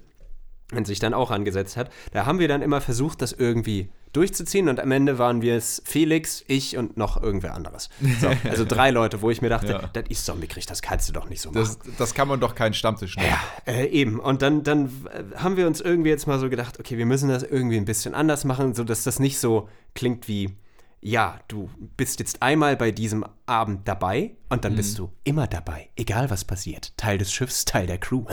[0.76, 4.70] und sich dann auch angesetzt hat, da haben wir dann immer versucht, das irgendwie durchzuziehen
[4.70, 7.90] und am Ende waren wir es Felix, ich und noch irgendwer anderes.
[8.22, 9.90] So, also drei Leute, wo ich mir dachte, Ja.
[9.92, 11.78] das ist so mickrig, das kannst du doch nicht so machen.
[11.86, 13.30] Das, das kann man doch keinen Stammtisch nennen.
[13.66, 14.20] Ja, äh, eben.
[14.20, 17.30] Und dann, dann äh, haben wir uns irgendwie jetzt mal so gedacht, okay, wir müssen
[17.30, 20.52] das irgendwie ein bisschen anders machen, sodass das nicht so klingt wie,
[21.06, 25.90] ja, du bist jetzt einmal bei diesem Abend dabei und dann bist du immer dabei,
[25.98, 26.98] egal was passiert.
[26.98, 28.24] Teil des Schiffs, Teil der Crew.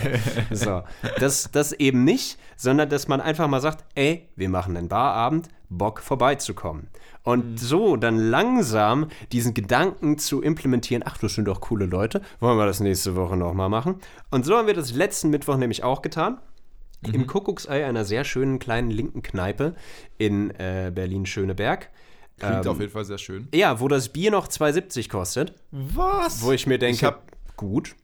[0.50, 0.82] so,
[1.18, 5.48] das, das eben nicht, sondern dass man einfach mal sagt, ey, wir machen einen Barabend,
[5.70, 6.88] Bock vorbeizukommen.
[7.22, 12.58] Und so dann langsam diesen Gedanken zu implementieren, ach, das sind doch coole Leute, wollen
[12.58, 13.96] wir das nächste Woche nochmal machen.
[14.30, 16.38] Und so haben wir das letzten Mittwoch nämlich auch getan.
[17.12, 19.76] Im Kuckucksei einer sehr schönen kleinen linken Kneipe
[20.18, 21.90] in äh, Berlin-Schöneberg.
[22.38, 23.48] Klingt Ähm, auf jeden Fall sehr schön.
[23.54, 25.52] Ja, wo das Bier noch 2,70 kostet.
[25.70, 26.42] Was?
[26.42, 27.94] Wo ich mir denke, Ich hab- gut.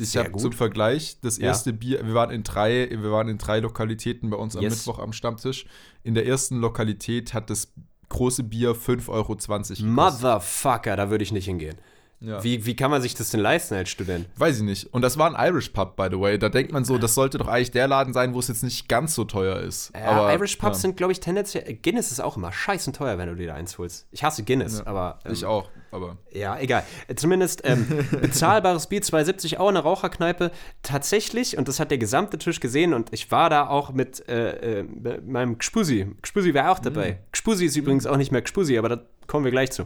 [0.00, 0.40] Ich habe gut.
[0.40, 1.48] zum Vergleich das Ja.
[1.48, 4.78] erste Bier, wir waren in drei, wir waren in drei Lokalitäten bei uns am Yes.
[4.86, 5.66] Mittwoch am Stammtisch.
[6.02, 7.72] In der ersten Lokalität hat das
[8.08, 9.80] große Bier 5,20 Euro gekostet.
[9.82, 11.76] Motherfucker, da würde ich nicht hingehen.
[12.22, 12.42] Ja.
[12.44, 14.26] Wie, wie kann man sich das denn leisten als Student?
[14.36, 14.92] Weiß ich nicht.
[14.94, 16.38] Und das war ein Irish Pub, by the way.
[16.38, 18.88] Da denkt man so, das sollte doch eigentlich der Laden sein, wo es jetzt nicht
[18.88, 19.90] ganz so teuer ist.
[19.94, 21.74] Ja, Aber, Irish Pubs ja, sind, glaube ich, tendenziell.
[21.82, 24.06] Guinness ist auch immer scheißen teuer, wenn du dir da eins holst.
[24.12, 24.86] Ich hasse Guinness, Ja.
[24.86, 25.18] aber.
[25.24, 26.16] ähm, Ich auch, aber.
[26.32, 26.84] Ja, egal.
[27.08, 27.86] Äh, Zumindest ähm,
[28.20, 30.52] bezahlbares Bier 2,70 auch in der Raucherkneipe.
[30.82, 34.80] Tatsächlich, und das hat der gesamte Tisch gesehen, und ich war da auch mit äh,
[34.80, 36.06] äh, meinem Gspusi.
[36.22, 37.18] Gspusi wäre auch dabei.
[37.32, 39.82] Gspusi ist übrigens auch nicht mehr Gspusi, aber da kommen wir gleich zu.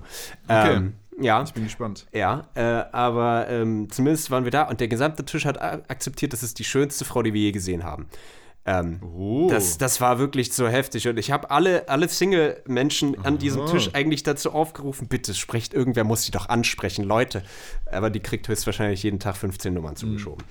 [0.49, 0.75] Okay.
[0.75, 1.42] Ähm, ja.
[1.42, 2.07] Ich bin gespannt.
[2.12, 2.61] Ja, äh,
[2.92, 6.64] aber ähm, zumindest waren wir da und der gesamte Tisch hat akzeptiert, das ist die
[6.64, 8.07] schönste Frau, die wir je gesehen haben.
[8.68, 9.46] Ähm, Oh.
[9.48, 11.07] das, das war wirklich so heftig.
[11.07, 13.70] Und ich habe alle, alle Single-Menschen an diesem Aha.
[13.70, 17.42] Tisch eigentlich dazu aufgerufen, bitte sprecht, irgendwer muss sie doch ansprechen, Leute.
[17.92, 20.44] Aber die kriegt höchstwahrscheinlich jeden Tag 15 Nummern zugeschoben.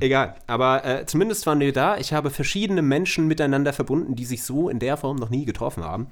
[0.00, 1.96] Egal, aber äh, zumindest waren wir da.
[1.96, 5.82] Ich habe verschiedene Menschen miteinander verbunden, die sich so in der Form noch nie getroffen
[5.82, 6.08] haben.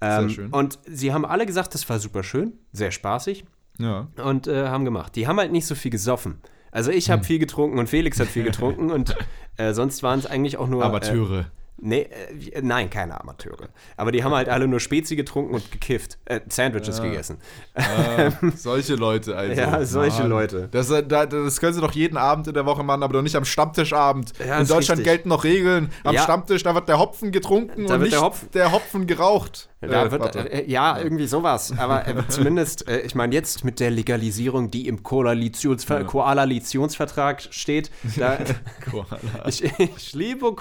[0.00, 0.50] Ähm, schön.
[0.50, 3.44] Und sie haben alle gesagt, das war super schön, sehr spaßig
[3.78, 4.08] ja.
[4.22, 5.14] und äh, haben gemacht.
[5.16, 6.40] Die haben halt nicht so viel gesoffen.
[6.72, 7.12] Also ich Hm.
[7.14, 9.16] habe viel getrunken und Felix hat viel getrunken und
[9.56, 11.40] äh, sonst waren es eigentlich auch nur Amateure.
[11.40, 11.44] Äh,
[11.82, 12.10] Nee,
[12.52, 13.70] äh, nein, keine Amateure.
[13.96, 16.18] Aber die haben halt alle nur Spezi getrunken und gekifft.
[16.26, 17.04] Äh, Sandwiches Ja.
[17.04, 17.38] gegessen.
[17.74, 19.58] Ah, solche Leute, also.
[19.58, 20.68] Ja, solche Leute.
[20.70, 23.34] Das, das, das können sie doch jeden Abend in der Woche machen, aber doch nicht
[23.34, 24.34] am Stammtischabend.
[24.40, 25.04] Ja, in Deutschland richtig.
[25.04, 25.90] gelten noch Regeln.
[26.04, 26.20] Am Ja.
[26.22, 29.69] Stammtisch, da wird der Hopfen getrunken Da und nicht der der Hopfen- Hopfen, geraucht.
[29.82, 31.72] Da Äh, wird, äh, ja, irgendwie sowas.
[31.78, 36.04] Aber äh, zumindest, äh, ich meine, jetzt mit der Legalisierung, die im Koalitionsver Ja.
[36.06, 38.36] Koala-Litionsvertrag steht, da,
[38.90, 39.06] Koala.
[39.46, 40.54] ich, ich liebe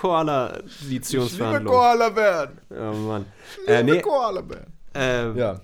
[1.58, 1.64] Ich liebe.
[1.66, 2.60] Koala-Bären.
[2.72, 3.26] Oh Mann.
[3.68, 4.68] Liebe Äh, nee, Koala-Bären.
[4.96, 5.60] äh, Ja.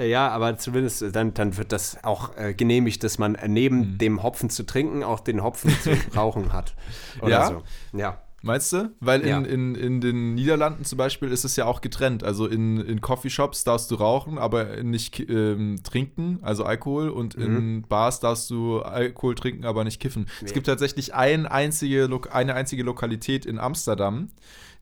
[0.00, 3.98] Ja, aber zumindest äh, dann, dann wird das auch äh, genehmigt, dass man neben Mhm.
[3.98, 6.74] dem Hopfen zu trinken auch den Hopfen zu rauchen hat.
[7.20, 7.46] Oder Ja?
[7.48, 7.62] so.
[7.98, 8.18] Ja.
[8.44, 8.90] Meinst du?
[9.00, 9.38] Weil in, Ja.
[9.40, 12.24] in, in den Niederlanden zum Beispiel ist es ja auch getrennt.
[12.24, 17.08] Also in, in Coffeeshops darfst du rauchen, aber nicht ähm, trinken, also Alkohol.
[17.08, 20.26] Und in Bars darfst du Alkohol trinken, aber nicht kiffen.
[20.38, 20.54] Es Nee.
[20.54, 24.28] gibt tatsächlich ein einzige, eine einzige Lokalität in Amsterdam.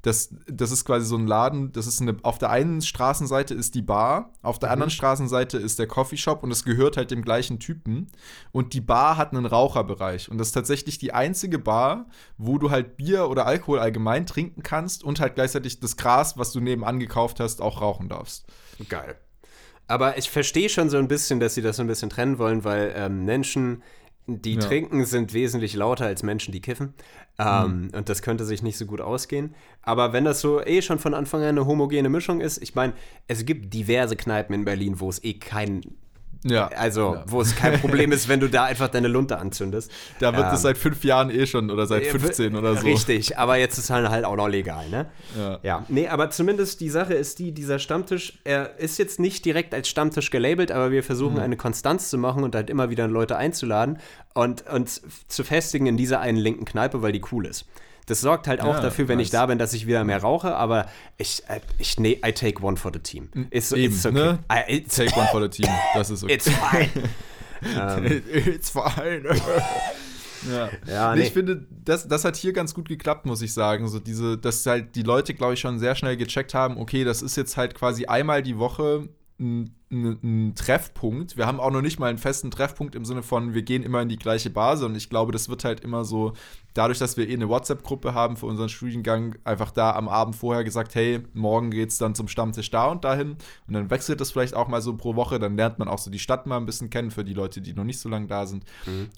[0.03, 3.75] Das, das ist quasi so ein Laden, das ist eine, auf der einen Straßenseite ist
[3.75, 7.59] die Bar, auf der anderen Straßenseite ist der Coffeeshop und es gehört halt dem gleichen
[7.59, 8.07] Typen.
[8.53, 10.31] Und die Bar hat einen Raucherbereich.
[10.31, 12.07] Und das ist tatsächlich die einzige Bar,
[12.39, 16.53] wo du halt Bier oder Alkohol allgemein trinken kannst und halt gleichzeitig das Gras, was
[16.53, 18.47] du nebenan gekauft hast, auch rauchen darfst.
[18.89, 19.17] Geil.
[19.91, 22.63] Aber ich verstehe schon so ein bisschen, dass sie das so ein bisschen trennen wollen,
[22.63, 23.83] weil ähm, Menschen,
[24.41, 24.61] die Ja.
[24.61, 26.95] trinken, sind wesentlich lauter als Menschen, die kiffen.
[27.39, 27.91] Ähm, Mhm.
[27.97, 29.55] Und das könnte sich nicht so gut ausgehen.
[29.83, 32.93] Aber wenn das so eh schon von Anfang an eine homogene Mischung ist, ich meine,
[33.29, 35.81] es gibt diverse Kneipen in Berlin, wo es eh kein,
[36.43, 36.69] Ja.
[36.69, 37.25] also Ja.
[37.27, 39.91] wo es kein Problem ist, wenn du da einfach deine Lunte anzündest.
[40.21, 42.87] Da wird Ähm, es seit fünf Jahren eh schon oder seit Äh, 15 oder so.
[42.87, 45.07] Richtig, aber jetzt ist halt halt auch noch legal, ne?
[45.39, 45.59] Ja.
[45.63, 49.75] Ja, nee, aber zumindest die Sache ist die, dieser Stammtisch, er ist jetzt nicht direkt
[49.75, 51.41] als Stammtisch gelabelt, aber wir versuchen Mhm.
[51.43, 53.99] eine Konstanz zu machen und halt immer wieder Leute einzuladen
[54.33, 57.67] und uns zu festigen in dieser einen linken Kneipe, weil die cool ist.
[58.11, 59.41] Das sorgt halt auch Ja, dafür, wenn ich nice.
[59.41, 62.77] da bin, dass ich wieder mehr rauche, aber ich, äh, ich nee, I take one
[62.77, 63.29] for the team.
[63.51, 64.15] It's, Eben, it's okay.
[64.15, 64.39] ne?
[64.53, 65.71] I, it's, Take one for the team.
[65.95, 66.35] Das ist okay.
[66.35, 66.91] it's fine.
[68.07, 69.23] ähm, It's fine.
[70.51, 70.71] ja.
[70.87, 71.23] ja, nee.
[71.23, 73.87] Ich finde, das, das hat hier ganz gut geklappt, muss ich sagen.
[73.89, 77.23] So diese, dass halt die Leute, glaube ich, schon sehr schnell gecheckt haben, okay, das
[77.23, 79.09] ist jetzt halt quasi einmal die Woche
[79.41, 81.37] ein, ein, Treffpunkt.
[81.37, 84.03] Wir haben auch noch nicht mal einen festen Treffpunkt im Sinne von, wir gehen immer
[84.03, 84.85] in die gleiche Base.
[84.87, 86.35] Und ich glaube, das wird halt immer so,
[86.75, 90.63] dadurch, dass wir eh eine WhatsApp-Gruppe haben für unseren Studiengang, einfach da am Abend vorher
[90.63, 93.37] gesagt, hey, morgen geht's dann zum Stammtisch da und dahin.
[93.67, 96.11] Und dann wechselt das vielleicht auch mal so pro Woche, dann lernt man auch so
[96.11, 98.47] die Stadt mal ein bisschen kennen für die Leute, die noch nicht so lange da
[98.47, 98.65] sind.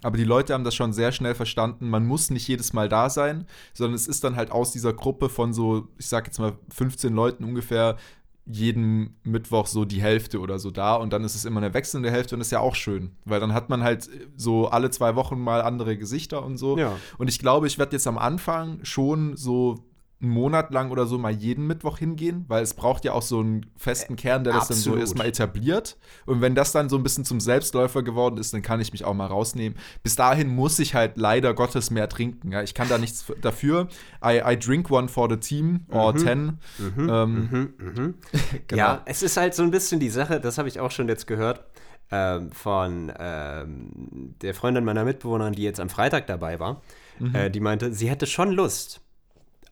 [0.03, 3.11] Aber die Leute haben das schon sehr schnell verstanden, man muss nicht jedes Mal da
[3.11, 6.55] sein, sondern es ist dann halt aus dieser Gruppe von so, ich sag jetzt mal
[6.71, 7.97] 15 Leuten ungefähr,
[8.45, 12.11] jeden Mittwoch so die Hälfte oder so da und dann ist es immer eine wechselnde
[12.11, 15.39] Hälfte und ist ja auch schön, weil dann hat man halt so alle zwei Wochen
[15.39, 16.77] mal andere Gesichter und so.
[16.77, 16.97] Ja.
[17.19, 19.85] Und ich glaube, ich werde jetzt am Anfang schon so
[20.23, 23.41] einen Monat lang oder so mal jeden Mittwoch hingehen, weil es braucht ja auch so
[23.41, 25.01] einen festen Kern, der das dann so absolut.
[25.01, 25.97] erstmal etabliert.
[26.27, 29.05] Und wenn das dann so ein bisschen zum Selbstläufer geworden ist, dann kann ich mich
[29.05, 29.77] auch mal rausnehmen.
[30.03, 32.53] Bis dahin muss ich halt leider Gottes mehr trinken.
[32.53, 32.63] Ja?
[32.63, 33.89] Ich kann da nichts dafür.
[34.25, 36.59] I, I drink one for the team or ten.
[36.79, 38.15] Ähm, Mhm, mhm.
[38.69, 38.83] Genau.
[38.83, 41.27] Ja, es ist halt so ein bisschen die Sache, das habe ich auch schon jetzt
[41.27, 41.65] gehört,
[42.11, 46.83] ähm, von ähm, der Freundin meiner Mitbewohnerin, die jetzt am Freitag dabei war.
[47.19, 47.35] Mhm.
[47.35, 49.01] Äh, die meinte, sie hätte schon Lust,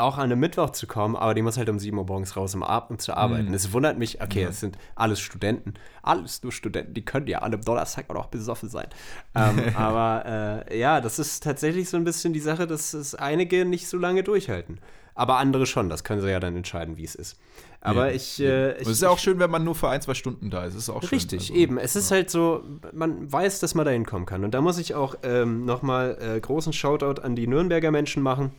[0.01, 2.55] auch an einem Mittwoch zu kommen, aber die muss halt um 7 Uhr morgens raus,
[2.55, 3.49] um, ab, um zu arbeiten.
[3.49, 3.55] Mhm.
[3.55, 7.53] Es wundert mich, okay, es sind alles Studenten, alles nur Studenten, die können ja an
[7.53, 8.89] einem Donnerstag auch noch besoffen sein.
[9.35, 13.65] Ähm, aber äh, ja, das ist tatsächlich so ein bisschen die Sache, dass es einige
[13.65, 14.81] nicht so lange durchhalten.
[15.15, 17.37] Aber andere schon, das können sie ja dann entscheiden, wie es ist.
[17.83, 18.79] Aber Eben, ich, äh, ich.
[18.87, 20.75] Und es ist ja auch schön, wenn man nur für ein, zwei Stunden da ist.
[20.75, 21.11] Ist auch schön.
[21.11, 21.79] Richtig, Also, eben.
[21.79, 24.45] Es ist halt so, man weiß, dass man da hinkommen kann.
[24.45, 28.53] Und da muss ich auch ähm, nochmal äh, großen Shoutout an die Nürnberger Menschen machen.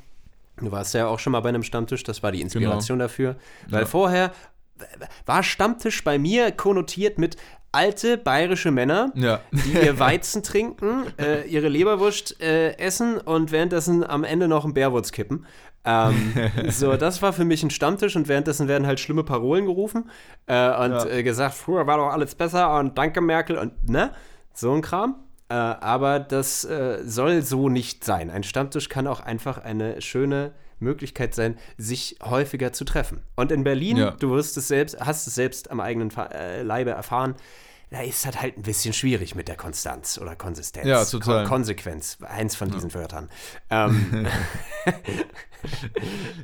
[0.62, 3.36] Du warst ja auch schon mal bei einem Stammtisch, das war die Inspiration dafür.
[3.70, 3.86] Weil Ja.
[3.88, 4.32] vorher
[5.26, 7.36] war Stammtisch bei mir konnotiert mit
[7.74, 9.40] alte bayerische Männer, Ja.
[9.52, 14.74] die ihr Weizen trinken, äh, ihre Leberwurst äh, essen und währenddessen am Ende noch einen
[14.74, 15.46] Bärwurz kippen.
[15.86, 16.34] Ähm,
[16.70, 20.10] so, das war für mich ein Stammtisch und währenddessen werden halt schlimme Parolen gerufen
[20.48, 21.06] äh, und Ja.
[21.06, 24.12] äh, gesagt, früher war doch alles besser und danke Merkel und ne,
[24.54, 25.16] so ein Kram.
[25.52, 28.30] Äh, aber das äh, soll so nicht sein.
[28.30, 33.22] Ein Stammtisch kann auch einfach eine schöne Möglichkeit sein, sich häufiger zu treffen.
[33.36, 34.12] Und in Berlin, Ja.
[34.12, 37.36] du wirst es selbst, hast es selbst am eigenen äh, Leibe erfahren,
[37.92, 40.88] da ist das halt ein bisschen schwierig mit der Konstanz oder Konsistenz.
[40.88, 41.44] Ja, total.
[41.44, 43.30] Kon Konsequenz, eins von diesen Wörtern.
[43.70, 44.28] Ähm,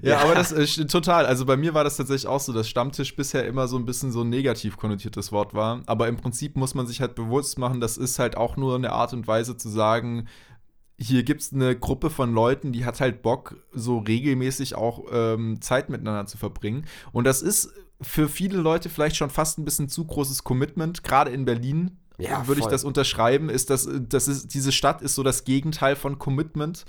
[0.02, 1.26] Ja, aber das ist total.
[1.26, 4.12] Also bei mir war das tatsächlich auch so, dass Stammtisch bisher immer so ein bisschen
[4.12, 5.82] so ein negativ konnotiertes Wort war.
[5.88, 8.92] Aber im Prinzip muss man sich halt bewusst machen, das ist halt auch nur eine
[8.92, 10.28] Art und Weise zu sagen,
[11.00, 15.62] hier gibt es eine Gruppe von Leuten, die hat halt Bock, so regelmäßig auch ähm,
[15.62, 16.86] Zeit miteinander zu verbringen.
[17.12, 21.32] Und das ist für viele Leute vielleicht schon fast ein bisschen zu großes Commitment, gerade
[21.32, 21.98] in Berlin.
[22.20, 25.96] Ja, würde ich das unterschreiben, ist das, das ist, diese Stadt ist so das Gegenteil
[25.96, 26.84] von Commitment.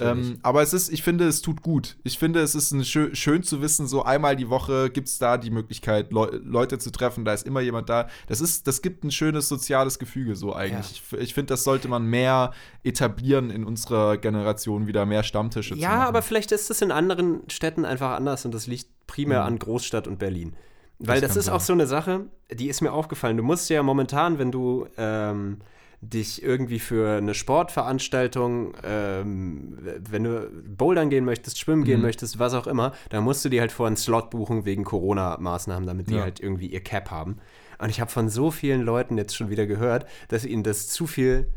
[0.00, 1.98] Ähm, aber es ist, ich finde, es tut gut.
[2.02, 5.36] Ich finde, es ist schön, schön zu wissen, so einmal die Woche gibt es da
[5.36, 8.08] die Möglichkeit, Leu Leute zu treffen, da ist immer jemand da.
[8.26, 11.02] Das ist, das gibt ein schönes soziales Gefüge so eigentlich.
[11.12, 15.80] Ich, ich finde, das sollte man mehr etablieren in unserer Generation, wieder mehr Stammtische zu
[15.80, 16.02] Ja, machen.
[16.08, 19.46] aber vielleicht ist es in anderen Städten einfach anders und das liegt primär Mhm.
[19.46, 20.54] an Großstadt und Berlin.
[21.00, 21.66] Weil Das das, ist auch sein.
[21.66, 23.36] so eine Sache, die ist mir aufgefallen.
[23.36, 25.58] Du musst ja momentan, wenn du ähm,
[26.02, 29.78] dich irgendwie für eine Sportveranstaltung, ähm,
[30.10, 32.06] wenn du bouldern gehen möchtest, schwimmen gehen Mhm.
[32.06, 35.86] möchtest, was auch immer, dann musst du dir halt vor einen Slot buchen wegen Corona-Maßnahmen,
[35.86, 36.22] damit die Ja.
[36.22, 37.36] halt irgendwie ihr Cap haben.
[37.78, 41.06] Und ich habe von so vielen Leuten jetzt schon wieder gehört, dass ihnen das zu
[41.06, 41.48] viel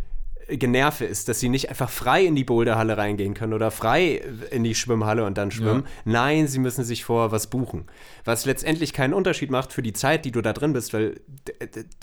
[0.48, 4.64] Generve ist, dass sie nicht einfach frei in die Boulderhalle reingehen können oder frei in
[4.64, 5.86] die Schwimmhalle und dann schwimmen.
[6.06, 7.86] Nein, sie müssen sich vorher was buchen.
[8.26, 11.22] Was letztendlich keinen Unterschied macht für die Zeit, die du da drin bist, weil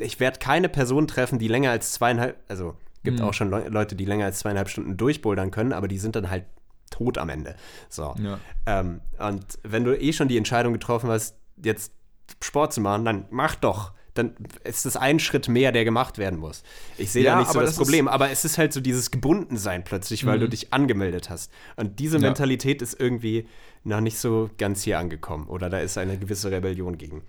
[0.00, 3.94] ich werde keine Person treffen, die länger als zweieinhalb, also gibt auch schon Leu Leute,
[3.94, 6.44] die länger als zweieinhalb Stunden durchbouldern können, aber die sind dann halt
[6.90, 7.54] tot am Ende.
[7.88, 8.14] So.
[8.22, 8.38] Ja.
[8.66, 11.92] Ähm, und wenn du eh schon die Entscheidung getroffen hast, jetzt
[12.42, 13.92] Sport zu machen, dann mach doch.
[14.14, 16.62] Dann ist es ein Schritt mehr, der gemacht werden muss.
[16.98, 19.10] Ich sehe Ja, da nicht so das, das Problem, aber es ist halt so dieses
[19.10, 21.50] Gebundensein plötzlich, weil du dich angemeldet hast.
[21.76, 22.22] Und diese Ja.
[22.22, 23.46] Mentalität ist irgendwie
[23.84, 25.46] noch nicht so ganz hier angekommen.
[25.48, 27.22] Oder da ist eine gewisse Rebellion gegen.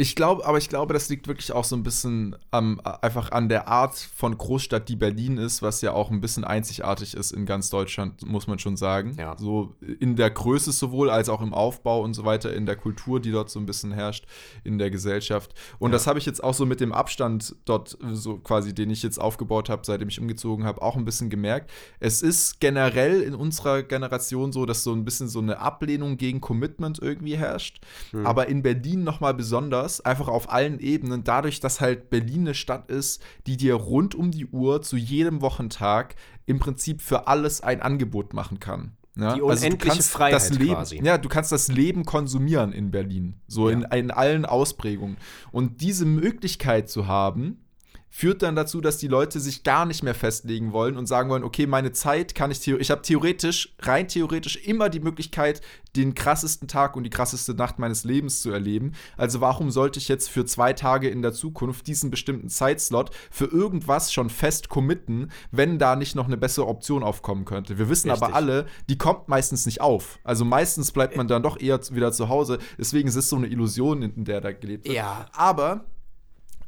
[0.00, 3.48] Ich glaube, aber ich glaube, das liegt wirklich auch so ein bisschen am, einfach an
[3.48, 7.46] der Art von Großstadt, die Berlin ist, was ja auch ein bisschen einzigartig ist in
[7.46, 9.16] ganz Deutschland, muss man schon sagen.
[9.18, 9.34] Ja.
[9.36, 13.18] So in der Größe sowohl als auch im Aufbau und so weiter, in der Kultur,
[13.18, 14.24] die dort so ein bisschen herrscht,
[14.62, 15.52] in der Gesellschaft.
[15.80, 19.02] Und das habe ich jetzt auch so mit dem Abstand dort, so quasi, den ich
[19.02, 21.72] jetzt aufgebaut habe, seitdem ich umgezogen habe, auch ein bisschen gemerkt.
[21.98, 26.40] Es ist generell in unserer Generation so, dass so ein bisschen so eine Ablehnung gegen
[26.40, 27.80] Commitment irgendwie herrscht.
[28.22, 32.90] Aber in Berlin nochmal besonders, einfach auf allen Ebenen, dadurch, dass halt Berlin eine Stadt
[32.90, 36.14] ist, die dir rund um die Uhr zu jedem Wochentag
[36.46, 38.96] im Prinzip für alles ein Angebot machen kann.
[39.16, 39.34] Ja?
[39.34, 41.00] Die du unendliche kannst Freiheit das Leben, quasi.
[41.02, 45.16] Ja, du kannst das Leben konsumieren in Berlin, so in, in allen Ausprägungen.
[45.50, 47.64] Und diese Möglichkeit zu haben,
[48.10, 51.44] führt dann dazu, dass die Leute sich gar nicht mehr festlegen wollen und sagen wollen,
[51.44, 55.60] okay, meine Zeit kann ich theoretisch, ich habe theoretisch, rein theoretisch immer die Möglichkeit,
[55.96, 58.92] den krassesten Tag und die krasseste Nacht meines Lebens zu erleben.
[59.16, 63.46] Also warum sollte ich jetzt für zwei Tage in der Zukunft diesen bestimmten Zeitslot für
[63.46, 67.78] irgendwas schon fest committen, wenn da nicht noch eine bessere Option aufkommen könnte?
[67.78, 68.36] Wir wissen aber Richtig.
[68.36, 70.18] alle, die kommt meistens nicht auf.
[70.24, 72.58] Also meistens bleibt man dann doch eher wieder zu Hause.
[72.78, 74.96] Deswegen ist es so eine Illusion, in der da gelebt wird.
[74.96, 75.26] Ja.
[75.32, 75.84] Aber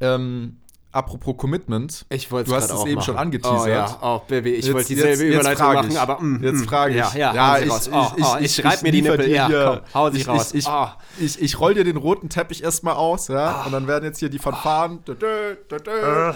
[0.00, 0.59] ähm,
[0.92, 3.62] apropos Commitment, Ich wollte du hast es eben schon angeteasert.
[3.64, 5.98] Oh ja, oh Baby, ich Jetzt- wollte jetzt- dieselbe jetzt Überleitung frag machen, ich.
[6.00, 6.98] aber mm, Jetzt mm, frage ich.
[6.98, 7.76] Ja, ja, Ja, ich- Oh,
[8.16, 9.28] ich- oh, ich- ich ich mir die Nippel.
[9.30, 10.52] Ja, komm, hau sie ich- raus.
[10.54, 10.86] Ich, oh.
[11.18, 14.28] ich, ich roll dir den roten Teppich erstmal aus, ja, und dann werden jetzt hier
[14.30, 15.04] die Fanfaren.
[15.04, 16.32] Dö, dö, dö.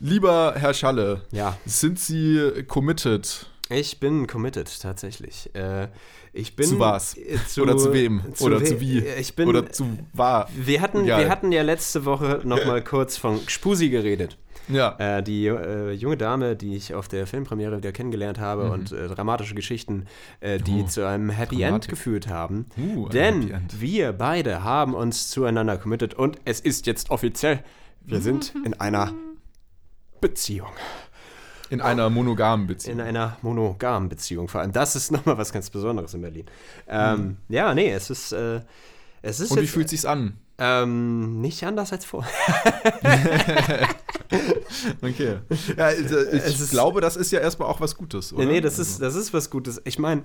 [0.00, 1.22] Lieber Herr Schalle,
[1.66, 3.46] sind Sie committed?
[3.68, 5.54] Ich bin committed, tatsächlich.
[5.54, 5.88] Äh,
[6.32, 6.66] ich bin.
[6.66, 7.16] Zu was?
[7.48, 8.22] zu- Oder zu wem?
[8.34, 8.98] zu Oder we- zu wie?
[9.00, 9.48] Ich bin.
[9.48, 10.48] Oder zu war?
[10.54, 11.20] wir, hatten, Egal.
[11.22, 14.36] wir hatten ja letzte Woche noch mal kurz von Spusi geredet.
[14.68, 14.94] Ja.
[14.98, 19.08] Äh, die äh, junge Dame, die ich auf der Filmpremiere wieder kennengelernt habe und äh,
[19.08, 20.06] dramatische Geschichten,
[20.38, 20.82] äh, die Mhm.
[20.84, 21.74] Oh, zu einem Happy Dramatik.
[21.74, 22.66] End geführt haben.
[22.78, 27.64] Uh, Denn wir beide haben uns zueinander committed und es ist jetzt offiziell,
[28.02, 29.12] wir sind in einer
[30.20, 30.68] Beziehung.
[31.70, 32.98] In einer monogamen Beziehung.
[32.98, 34.72] In einer monogamen Beziehung vor allem.
[34.72, 36.46] Das ist nochmal was ganz Besonderes in Berlin.
[36.88, 38.60] Ähm, Ja, nee, es ist, äh,
[39.22, 39.54] es ist Mhm.
[39.54, 40.36] Und wie jetzt, fühlt sich's an?
[40.58, 42.30] ähm, nicht anders als vorher.
[45.02, 45.38] Okay.
[45.76, 48.44] Ja, also ich ist- glaube, das ist ja erstmal auch was Gutes, oder?
[48.44, 49.80] Nee, nee, das Also- ist, das ist was Gutes.
[49.84, 50.22] Ich meine,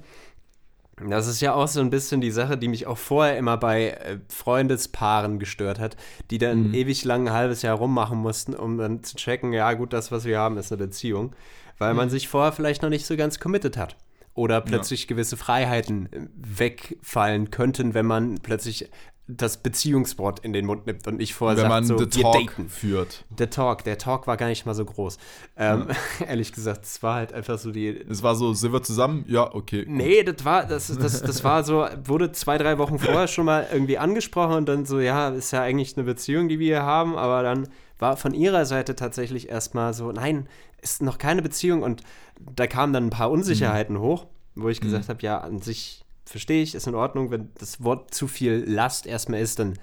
[1.09, 3.89] das ist ja auch so ein bisschen die Sache, die mich auch vorher immer bei
[3.89, 5.97] äh, Freundespaaren gestört hat,
[6.31, 6.73] die dann Mhm.
[6.73, 10.25] ewig lang ein halbes Jahr rummachen mussten, um dann zu checken, ja gut, das, was
[10.25, 11.35] wir haben, ist eine Beziehung.
[11.77, 11.97] Weil Mhm.
[11.97, 13.97] man sich vorher vielleicht noch nicht so ganz committed hat.
[14.33, 18.89] Oder plötzlich gewisse Freiheiten äh, wegfallen könnten, wenn man plötzlich
[19.27, 22.21] das Beziehungswort in den Mund nimmt und nicht vorher wenn sagt, man so, The wir
[22.23, 22.69] Talk daten.
[22.69, 23.25] führt.
[23.29, 25.17] Der Talk, der Talk war gar nicht mal so groß.
[25.57, 25.87] Ähm,
[26.27, 29.25] ehrlich gesagt, es war halt einfach so die, Es war so, sind wir zusammen?
[29.27, 29.83] Ja, okay.
[29.87, 33.67] Nee, das war, das, das, das war so, wurde zwei, drei Wochen vorher schon mal
[33.71, 37.17] irgendwie angesprochen und dann so, ja, ist ja eigentlich eine Beziehung, die wir hier haben,
[37.17, 40.47] aber dann war von ihrer Seite tatsächlich erstmal so, nein,
[40.81, 42.03] ist noch keine Beziehung und
[42.39, 46.63] da kamen dann ein paar Unsicherheiten hoch, wo ich gesagt habe, ja, an sich verstehe
[46.63, 49.77] ich, ist in Ordnung, wenn das Wort zu viel Last erstmal ist, dann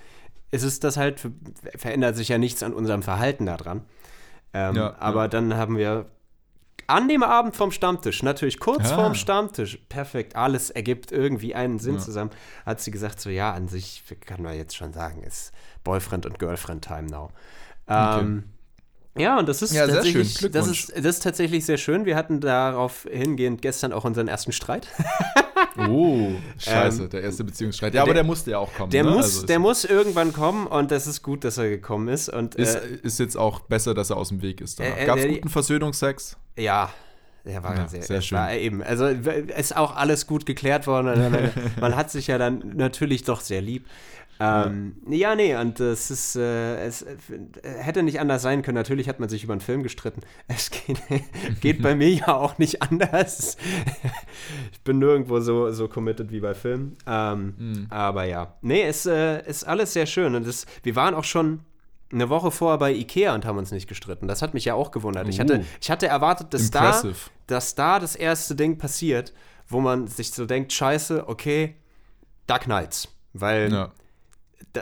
[0.51, 1.21] ist es das halt,
[1.77, 3.83] verändert sich ja nichts an unserem Verhalten daran.
[4.53, 5.29] Ähm, Ja, aber ja.
[5.29, 6.07] dann haben wir
[6.89, 8.95] an dem Abend vom Stammtisch, natürlich kurz Ah.
[8.97, 12.01] vorm Stammtisch, perfekt, alles ergibt irgendwie einen Sinn Ja.
[12.01, 12.31] zusammen,
[12.67, 15.53] hat sie gesagt, so ja, an sich kann man jetzt schon sagen, ist
[15.85, 17.31] Boyfriend und Girlfriend Time now.
[17.89, 18.45] Ähm,
[19.17, 20.53] ja, und das ist Ja, sehr tatsächlich, schön.
[20.53, 22.05] das ist, das ist tatsächlich sehr schön.
[22.07, 24.89] Wir hatten darauf hingehend gestern auch unseren ersten Streit.
[25.79, 27.95] Oh, scheiße, Ähm, der erste Beziehungsstreit.
[27.95, 28.91] Ja, aber der- der musste ja auch kommen.
[28.91, 29.11] Der, ne?
[29.13, 32.29] muss, Also der muss irgendwann kommen und das ist gut, dass er gekommen ist.
[32.29, 34.81] Und ist, äh, ist jetzt auch besser, dass er aus dem Weg ist.
[34.81, 36.37] Äh, äh, Gab es der- guten Versöhnungsex?
[36.57, 36.93] Ja,
[37.47, 38.37] der war Ja, sehr, sehr es schön.
[38.39, 41.51] War eben, also ist auch alles gut geklärt worden.
[41.81, 43.87] man hat sich ja dann natürlich doch sehr lieb.
[44.43, 45.35] Ähm, ja.
[45.35, 47.17] nee, und es ist, äh, es äh,
[47.63, 48.77] hätte nicht anders sein können.
[48.77, 50.23] Natürlich hat man sich über einen Film gestritten.
[50.49, 51.01] Es geht,
[51.61, 53.57] geht bei mir ja auch nicht anders.
[54.73, 56.97] ich bin nirgendwo so, so committed wie bei Filmen.
[57.07, 57.87] Ähm, Mhm.
[57.91, 60.35] Aber ja, nee, es äh, ist alles sehr schön.
[60.35, 61.61] Und es, wir waren auch schon
[62.13, 64.29] eine Woche vorher bei Ikea und haben uns nicht gestritten.
[64.29, 65.29] Das hat mich ja auch gewundert.
[65.29, 65.65] Ich, hatte, Uh.
[65.81, 67.03] ich hatte erwartet, dass da,
[67.47, 69.33] dass da das erste Ding passiert,
[69.69, 71.75] wo man sich so denkt, scheiße, okay,
[72.47, 73.09] da knallt's.
[73.33, 73.93] Weil, Ja.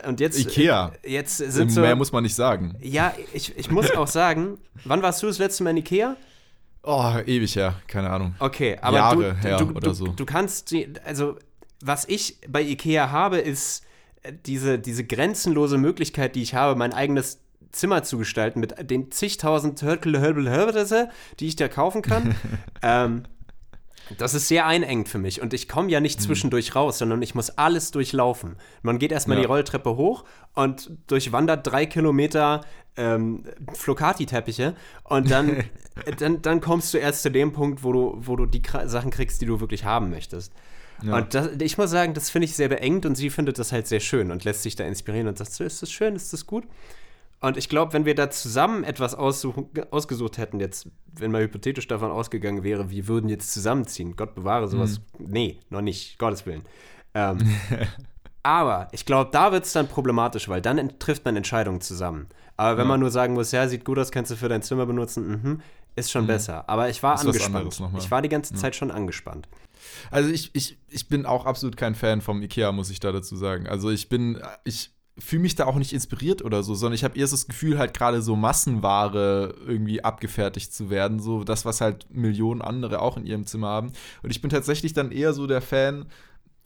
[0.06, 0.92] Und jetzt, Ikea.
[1.04, 2.76] jetzt sind so, Mehr muss man nicht sagen.
[2.80, 6.16] ja, ich, ich muss auch sagen, wann warst du das letzte Mal in Ikea?
[6.82, 8.34] Oh, ewig her, keine Ahnung.
[8.38, 10.06] Okay, aber Jahre du, her du, oder du, so.
[10.08, 11.36] du kannst, also
[11.82, 13.84] was ich bei Ikea habe, ist
[14.22, 17.40] äh, diese, diese grenzenlose Möglichkeit, die ich habe, mein eigenes
[17.72, 22.34] Zimmer zu gestalten mit den zigtausend Hörtel, Hörbel, Hörbel, die ich da kaufen kann.
[22.82, 23.24] ähm,
[24.18, 27.34] das ist sehr einengend für mich und ich komme ja nicht zwischendurch raus, sondern ich
[27.34, 28.56] muss alles durchlaufen.
[28.82, 29.42] Man geht erstmal Ja.
[29.42, 32.62] die Rolltreppe hoch und durchwandert drei Kilometer
[32.96, 33.44] ähm,
[33.74, 35.64] Flocati-Teppiche und dann,
[36.18, 39.40] dann, dann kommst du erst zu dem Punkt, wo du, wo du die Sachen kriegst,
[39.40, 40.52] die du wirklich haben möchtest.
[41.02, 41.16] Ja.
[41.16, 43.86] Und das, ich muss sagen, das finde ich sehr beengt und sie findet das halt
[43.86, 46.46] sehr schön und lässt sich da inspirieren und sagt so, ist das schön, ist das
[46.46, 46.64] gut?
[47.42, 52.10] Und ich glaube, wenn wir da zusammen etwas ausgesucht hätten, jetzt, wenn mal hypothetisch davon
[52.10, 56.62] ausgegangen wäre, wir würden jetzt zusammenziehen, Gott bewahre sowas, nee, noch nicht, Gottes Willen.
[57.14, 57.38] Ähm,
[58.42, 62.26] aber ich glaube, da wird es dann problematisch, weil dann trifft man Entscheidungen zusammen.
[62.58, 62.88] Aber wenn Ja.
[62.88, 65.62] man nur sagen muss, ja, sieht gut aus, kannst du für dein Zimmer benutzen, mhm,
[65.96, 66.68] ist schon besser.
[66.68, 67.82] Aber ich war Ist angespannt.
[67.96, 69.48] Ich war die ganze Zeit schon angespannt.
[70.10, 73.34] Also ich, ich, ich bin auch absolut kein Fan vom Ikea, muss ich da dazu
[73.34, 73.66] sagen.
[73.66, 77.18] Also ich bin, ich fühle mich da auch nicht inspiriert oder so, sondern ich habe
[77.18, 82.06] erst das Gefühl, halt gerade so Massenware irgendwie abgefertigt zu werden, so das, was halt
[82.10, 83.92] Millionen andere auch in ihrem Zimmer haben.
[84.22, 86.06] Und ich bin tatsächlich dann eher so der Fan,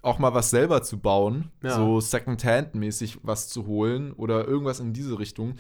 [0.03, 1.77] auch mal was selber zu bauen, Ja.
[1.77, 5.55] so Second-Hand-mäßig was zu holen oder irgendwas in diese Richtung.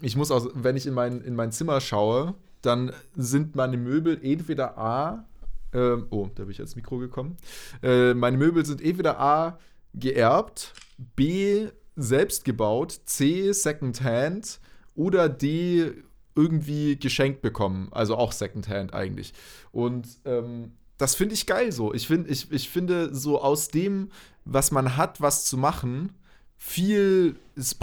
[0.00, 4.18] Ich muss auch, wenn ich in mein, in mein Zimmer schaue, dann sind meine Möbel
[4.22, 5.24] entweder A,
[5.72, 7.36] ähm, oh, da bin ich als Mikro gekommen.
[7.82, 9.58] Äh, meine Möbel sind entweder A,
[9.94, 10.72] geerbt,
[11.14, 14.60] B, selbst gebaut, C, Secondhand
[14.94, 15.92] oder D,
[16.34, 17.88] irgendwie geschenkt bekommen.
[17.92, 19.32] Also auch Secondhand eigentlich.
[19.72, 21.92] Und ähm, das finde ich geil so.
[21.94, 24.10] Ich, find, ich, ich finde so aus dem,
[24.44, 26.12] was man hat, was zu machen,
[26.66, 27.76] viel, es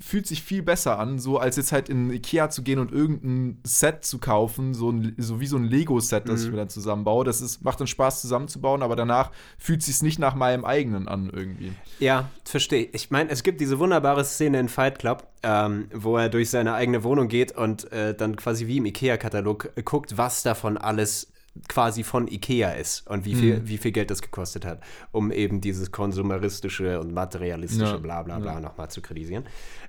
[0.00, 3.60] fühlt sich viel besser an, so als jetzt halt in Ikea zu gehen und irgendein
[3.62, 6.52] Set zu kaufen, so, ein, so wie so ein Lego-Set, das ich Mhm.
[6.54, 7.24] mir dann zusammenbaue.
[7.24, 11.30] Das ist, macht dann Spaß zusammenzubauen, aber danach fühlt sich nicht nach meinem eigenen an
[11.32, 11.72] irgendwie.
[12.00, 12.88] Ja, verstehe.
[12.92, 16.74] Ich meine, es gibt diese wunderbare Szene in Fight Club, ähm, wo er durch seine
[16.74, 21.30] eigene Wohnung geht und äh, dann quasi wie im IKEA-Katalog äh, guckt, was davon alles
[21.68, 24.80] quasi von IKEA ist und wie viel, wie viel Geld das gekostet hat,
[25.12, 28.60] um eben dieses konsumeristische und materialistische Ja, bla bla bla ja.
[28.60, 29.44] nochmal zu kritisieren.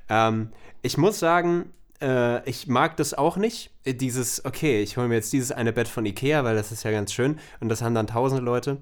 [0.10, 0.50] Ähm,
[0.82, 1.66] ich muss sagen,
[2.02, 3.72] äh, ich mag das auch nicht.
[3.84, 6.84] Äh, Dieses, okay, ich hole mir jetzt dieses eine Bett von IKEA, weil das ist
[6.84, 8.82] ja ganz schön und das haben dann tausende Leute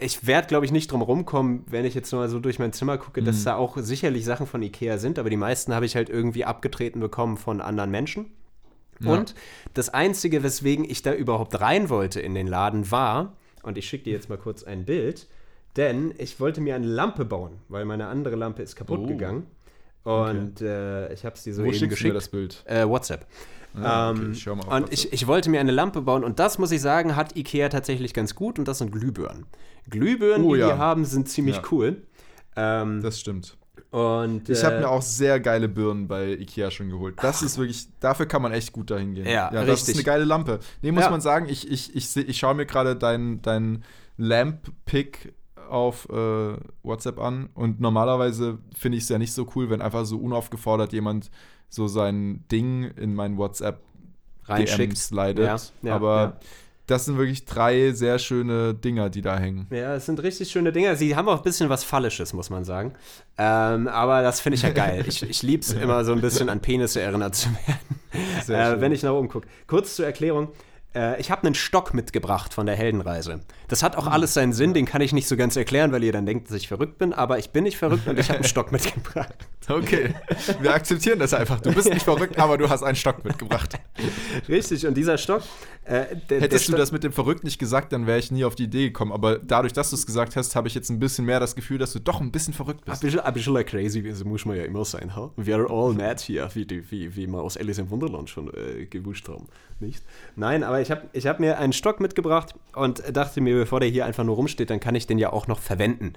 [0.00, 2.98] ich werde, glaube ich, nicht drum rumkommen, wenn ich jetzt mal so durch mein Zimmer
[2.98, 3.26] gucke, Mhm.
[3.26, 6.44] dass da auch sicherlich Sachen von Ikea sind, aber die meisten habe ich halt irgendwie
[6.44, 8.26] abgetreten bekommen von anderen Menschen.
[9.04, 9.12] Ja.
[9.12, 9.34] Und
[9.74, 14.04] das Einzige, weswegen ich da überhaupt rein wollte in den Laden, war, und ich schicke
[14.04, 15.26] dir jetzt mal kurz ein Bild,
[15.76, 19.06] denn ich wollte mir eine Lampe bauen, weil meine andere Lampe ist kaputt Oh.
[19.06, 19.46] gegangen.
[20.04, 22.08] Und äh, ich habe es dir so Wo eben geschickt.
[22.08, 22.64] mir das Bild?
[22.66, 23.24] Äh, WhatsApp.
[23.80, 24.92] Ah, okay, ähm, ich schau mal auf und WhatsApp.
[24.92, 28.12] ich, ich wollte mir eine Lampe bauen und das, muss ich sagen, hat Ikea tatsächlich
[28.12, 29.46] ganz gut und das sind Glühbirnen.
[29.88, 30.72] Glühbirnen, Oh, die ja.
[30.74, 31.62] die haben, sind ziemlich Ja.
[31.70, 32.02] cool.
[32.56, 33.56] Ähm, Das stimmt.
[33.92, 37.14] Und Ich habe äh, mir auch sehr geile Birnen bei Ikea schon geholt.
[37.22, 39.26] Das ist wirklich, dafür kann man echt gut dahin gehen.
[39.26, 39.88] Ja, das richtig.
[39.90, 40.58] ist eine geile Lampe.
[40.80, 41.10] Nee, muss Ja.
[41.10, 43.84] man sagen, ich, ich, ich, ich schaue mir gerade deinen dein
[44.16, 45.34] Lamp-Pick
[45.68, 50.04] auf äh, WhatsApp an und normalerweise finde ich es ja nicht so cool, wenn einfach
[50.04, 51.30] so unaufgefordert jemand
[51.68, 53.80] so sein Ding in meinen WhatsApp
[54.44, 54.92] reinschickt.
[54.92, 55.46] DMs leidet.
[55.46, 55.56] Ja,
[55.88, 56.36] ja, Aber ja.
[56.92, 59.66] Das sind wirklich drei sehr schöne Dinger, die da hängen.
[59.70, 60.94] Ja, es sind richtig schöne Dinger.
[60.94, 62.92] Sie haben auch ein bisschen was Phallisches, muss man sagen.
[63.38, 65.02] Ähm, aber das finde ich ja geil.
[65.06, 68.92] Ich, ich liebe es immer so ein bisschen an Penisse erinnert zu werden, äh, wenn
[68.92, 69.48] ich nach oben gucke.
[69.66, 70.48] Kurz zur Erklärung.
[70.94, 73.40] Äh, ich habe einen Stock mitgebracht von der Heldenreise.
[73.68, 76.12] Das hat auch alles seinen Sinn, den kann ich nicht so ganz erklären, weil ihr
[76.12, 78.48] dann denkt, dass ich verrückt bin, aber ich bin nicht verrückt und ich habe einen
[78.48, 79.48] Stock mitgebracht.
[79.68, 80.14] Okay,
[80.60, 81.60] wir akzeptieren das einfach.
[81.60, 83.78] Du bist nicht verrückt, aber du hast einen Stock mitgebracht.
[84.48, 85.42] Richtig, und dieser Stock.
[85.84, 88.30] Äh, der, Hättest der du Stock- das mit dem Verrückt nicht gesagt, dann wäre ich
[88.30, 89.12] nie auf die Idee gekommen.
[89.12, 91.78] Aber dadurch, dass du es gesagt hast, habe ich jetzt ein bisschen mehr das Gefühl,
[91.78, 93.02] dass du doch ein bisschen verrückt Ein bist.
[93.02, 95.14] bisschen, ein bisschen crazy, so muss man ja immer sein.
[95.16, 95.30] Ha?
[95.36, 98.48] We are all mad hier, wie, die, wie, wie wir aus Alice im Wunderland schon
[98.54, 99.46] äh, gewusst haben.
[99.82, 100.04] Nicht?
[100.36, 103.88] Nein, aber ich habe ich hab mir einen Stock mitgebracht und dachte mir, bevor der
[103.88, 106.12] hier einfach nur rumsteht, dann kann ich den ja auch noch verwenden,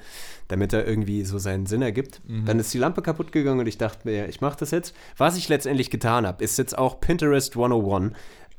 [0.48, 2.22] damit er irgendwie so seinen Sinn ergibt.
[2.46, 4.96] Dann ist die Lampe kaputt gegangen und ich dachte mir, ich mache das jetzt.
[5.18, 8.14] Was ich letztendlich getan habe, ist jetzt auch Pinterest 101.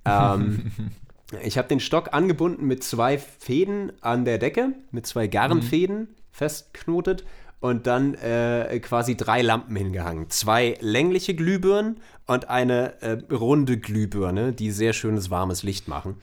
[0.04, 0.72] Ähm,
[1.42, 7.24] ich habe den Stock angebunden mit zwei Fäden an der Decke, mit zwei Garnfäden festknotet
[7.60, 10.30] und dann äh, quasi drei Lampen hingehangen.
[10.30, 16.20] Zwei längliche Glühbirnen und eine äh, runde Glühbirne, die sehr schönes warmes Licht machen.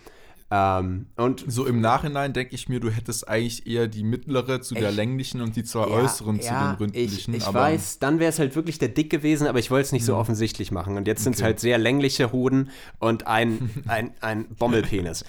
[0.55, 4.75] Ähm, und So im Nachhinein denke ich mir, du hättest eigentlich eher die mittlere zu
[4.75, 7.33] der Ich- länglichen und die zwei Ja, äußeren zu ja, den ründlichen.
[7.33, 9.85] Ich, ich aber weiß, dann wäre es halt wirklich der Dick gewesen, aber ich wollte
[9.87, 10.95] es nicht so offensichtlich machen.
[10.95, 15.25] Und jetzt sind es halt sehr längliche Hoden und ein, ein, ein Bommelpenis.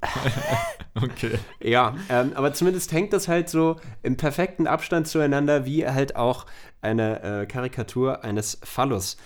[0.94, 1.38] Okay.
[1.62, 6.46] Ja, ähm, aber zumindest hängt das halt so im perfekten Abstand zueinander, wie halt auch
[6.80, 9.16] eine äh, Karikatur eines Phallus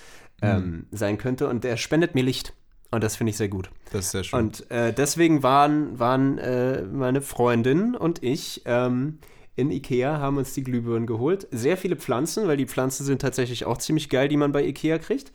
[0.43, 1.49] ähm, sein könnte.
[1.49, 2.53] Und der spendet mir Licht.
[2.93, 3.71] Und das finde ich sehr gut.
[3.91, 4.39] Das ist sehr schön.
[4.39, 9.19] Und äh, deswegen waren, waren äh, meine Freundin und ich ähm,
[9.55, 11.47] in Ikea, haben uns die Glühbirnen geholt.
[11.51, 14.99] Sehr viele Pflanzen, weil die Pflanzen sind tatsächlich auch ziemlich geil, die man bei Ikea
[14.99, 15.31] kriegt.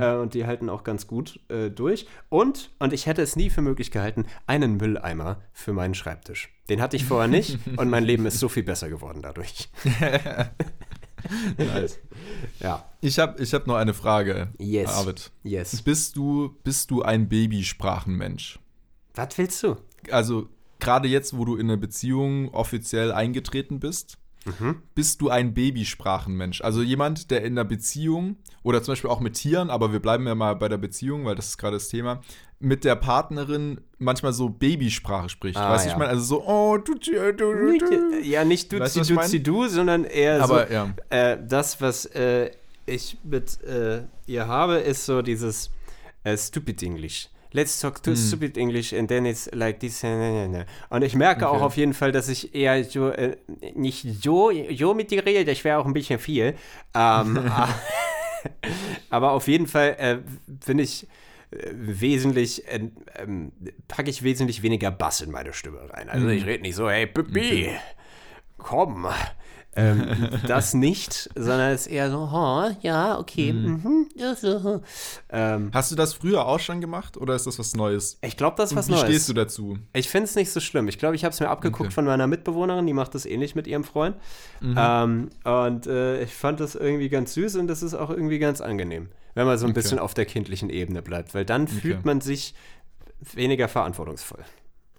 [0.00, 2.06] Äh, und die halten auch ganz gut äh, durch.
[2.28, 6.52] Und, und ich hätte es nie für möglich gehalten, einen Mülleimer für meinen Schreibtisch.
[6.68, 9.68] Den hatte ich vorher nicht und mein Leben ist so viel besser geworden dadurch.
[11.58, 11.98] nice.
[12.60, 12.84] Ja.
[13.00, 14.90] Ich habe ich hab noch eine Frage, Yes.
[14.90, 15.30] Arvid.
[15.42, 15.82] Yes.
[15.82, 18.58] Bist du, bist du ein Babysprachenmensch?
[19.14, 19.76] Was willst du?
[20.10, 20.48] Also,
[20.78, 24.82] gerade jetzt, wo du in eine Beziehung offiziell eingetreten bist, Mhm.
[24.94, 26.62] bist du ein Babysprachenmensch?
[26.62, 30.26] Also jemand, der in einer Beziehung oder zum Beispiel auch mit Tieren, aber wir bleiben
[30.26, 32.22] ja mal bei der Beziehung, weil das ist gerade das Thema,
[32.58, 35.56] mit der Partnerin manchmal so Babysprache spricht.
[35.56, 35.94] Ah, weißt du, ja.
[35.94, 38.20] ich meine, also so, oh, du, du, du, du.
[38.22, 39.24] Ja, nicht Weißt du, Duzi ich mein?
[39.26, 40.44] Duzi Du, sondern eher so.
[40.44, 40.94] Aber ja.
[41.08, 42.50] Äh, das, was äh,
[42.84, 45.70] ich mit äh, ihr habe, ist so dieses
[46.24, 47.28] äh, Stupid English.
[47.52, 48.02] Let's talk Hm.
[48.04, 50.04] to stupid English and then it's like this.
[50.04, 51.64] Und ich merke auch Okay.
[51.64, 53.36] auf jeden Fall, dass ich eher so, äh,
[53.74, 56.54] nicht so, so mit dir rede, das wäre auch ein bisschen viel.
[56.94, 57.40] Ähm,
[59.10, 60.18] aber auf jeden Fall äh,
[60.64, 61.06] finde ich
[61.50, 62.88] äh, wesentlich, äh,
[63.18, 63.52] ähm,
[63.88, 66.08] packe ich wesentlich weniger Bass in meine Stimme rein.
[66.08, 66.36] Also Hm.
[66.36, 67.70] ich rede nicht so, hey, Pippi,
[68.58, 69.06] komm.
[69.76, 70.04] Ähm,
[70.48, 74.82] das nicht, sondern es ist eher so, oh, ja, okay, mhm, ja, so.
[75.30, 78.18] Ähm, Hast du das früher auch schon gemacht oder ist das was Neues?
[78.22, 79.04] ich glaube, das ist was wie Neues.
[79.04, 79.78] stehst du dazu?
[79.92, 80.88] Ich finde es nicht so schlimm.
[80.88, 81.94] Ich glaube, ich habe es mir abgeguckt Okay.
[81.94, 84.16] von meiner Mitbewohnerin, die macht das ähnlich mit ihrem Freund.
[84.60, 84.74] Mhm.
[84.76, 88.60] Ähm, und äh, ich fand das irgendwie ganz süß und das ist auch irgendwie ganz
[88.60, 89.80] angenehm, wenn man so ein Okay.
[89.80, 92.54] bisschen auf der kindlichen Ebene bleibt, weil dann fühlt man sich
[93.34, 94.40] weniger verantwortungsvoll.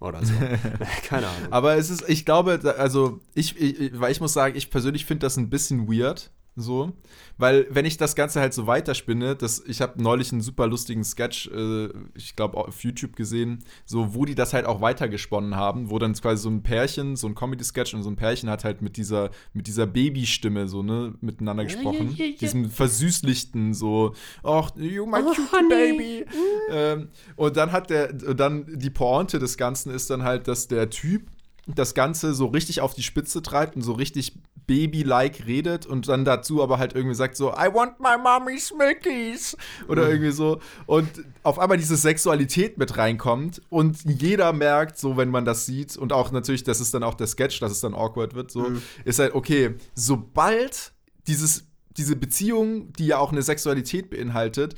[0.02, 0.34] Oder so.
[1.08, 1.52] Keine Ahnung.
[1.52, 5.26] Aber es ist, ich glaube, also ich, ich weil ich muss sagen, ich persönlich finde
[5.28, 6.92] das ein bisschen weird, so,
[7.38, 11.04] weil wenn ich das Ganze halt so weiterspinne, das, ich habe neulich einen super lustigen
[11.06, 15.90] Sketch, äh, ich glaube auf YouTube gesehen, so wo die das halt auch weitergesponnen haben,
[15.90, 18.82] wo dann quasi so ein Pärchen, so ein Comedy-Sketch und so ein Pärchen hat halt
[18.82, 22.36] mit dieser mit dieser Babystimme so ne miteinander gesprochen, ja, ja.
[22.36, 25.70] diesem versüßlichten so, ach you my Oh, cute honey.
[25.70, 26.26] baby,
[26.70, 30.90] ähm, und dann hat der, dann die Pointe des Ganzen ist dann halt, dass der
[30.90, 31.30] Typ
[31.68, 34.34] das Ganze so richtig auf die Spitze treibt und so richtig
[34.68, 39.58] Baby-like redet und dann dazu aber halt irgendwie sagt so, I want my mommy's Milkies
[39.88, 40.60] oder irgendwie so.
[40.86, 41.10] Und
[41.44, 46.14] auf einmal diese Sexualität mit reinkommt und jeder merkt so, wenn man das sieht und
[46.14, 48.72] auch natürlich, das ist dann auch der Sketch, dass es dann awkward wird, so,
[49.04, 50.94] ist halt, okay, sobald
[51.28, 51.66] dieses,
[51.98, 54.76] diese Beziehung, die ja auch eine Sexualität beinhaltet,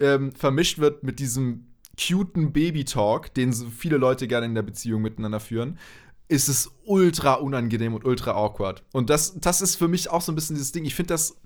[0.00, 1.66] ähm, vermischt wird mit diesem
[1.98, 5.78] cuten Baby-Talk, den so viele Leute gerne in der Beziehung miteinander führen,
[6.30, 8.84] ist es ultra unangenehm und ultra awkward.
[8.92, 10.84] Und das, das ist für mich auch so ein bisschen dieses Ding.
[10.84, 11.36] Ich finde das,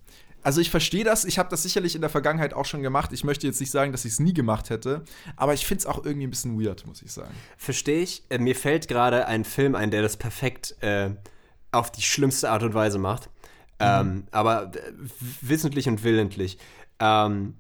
[0.43, 3.11] also ich verstehe das, ich habe das sicherlich in der Vergangenheit auch schon gemacht.
[3.13, 5.03] Ich möchte jetzt nicht sagen, dass ich es nie gemacht hätte,
[5.37, 7.33] aber ich finde es auch irgendwie ein bisschen weird, muss ich sagen.
[7.57, 8.25] Verstehe ich.
[8.29, 11.11] Äh, mir fällt gerade ein Film ein, der das perfekt äh,
[11.73, 13.31] auf die schlimmste Art und Weise macht.
[13.81, 14.93] Ähm, aber äh,
[15.41, 16.59] wissentlich und willentlich.
[17.01, 17.55] Ähm,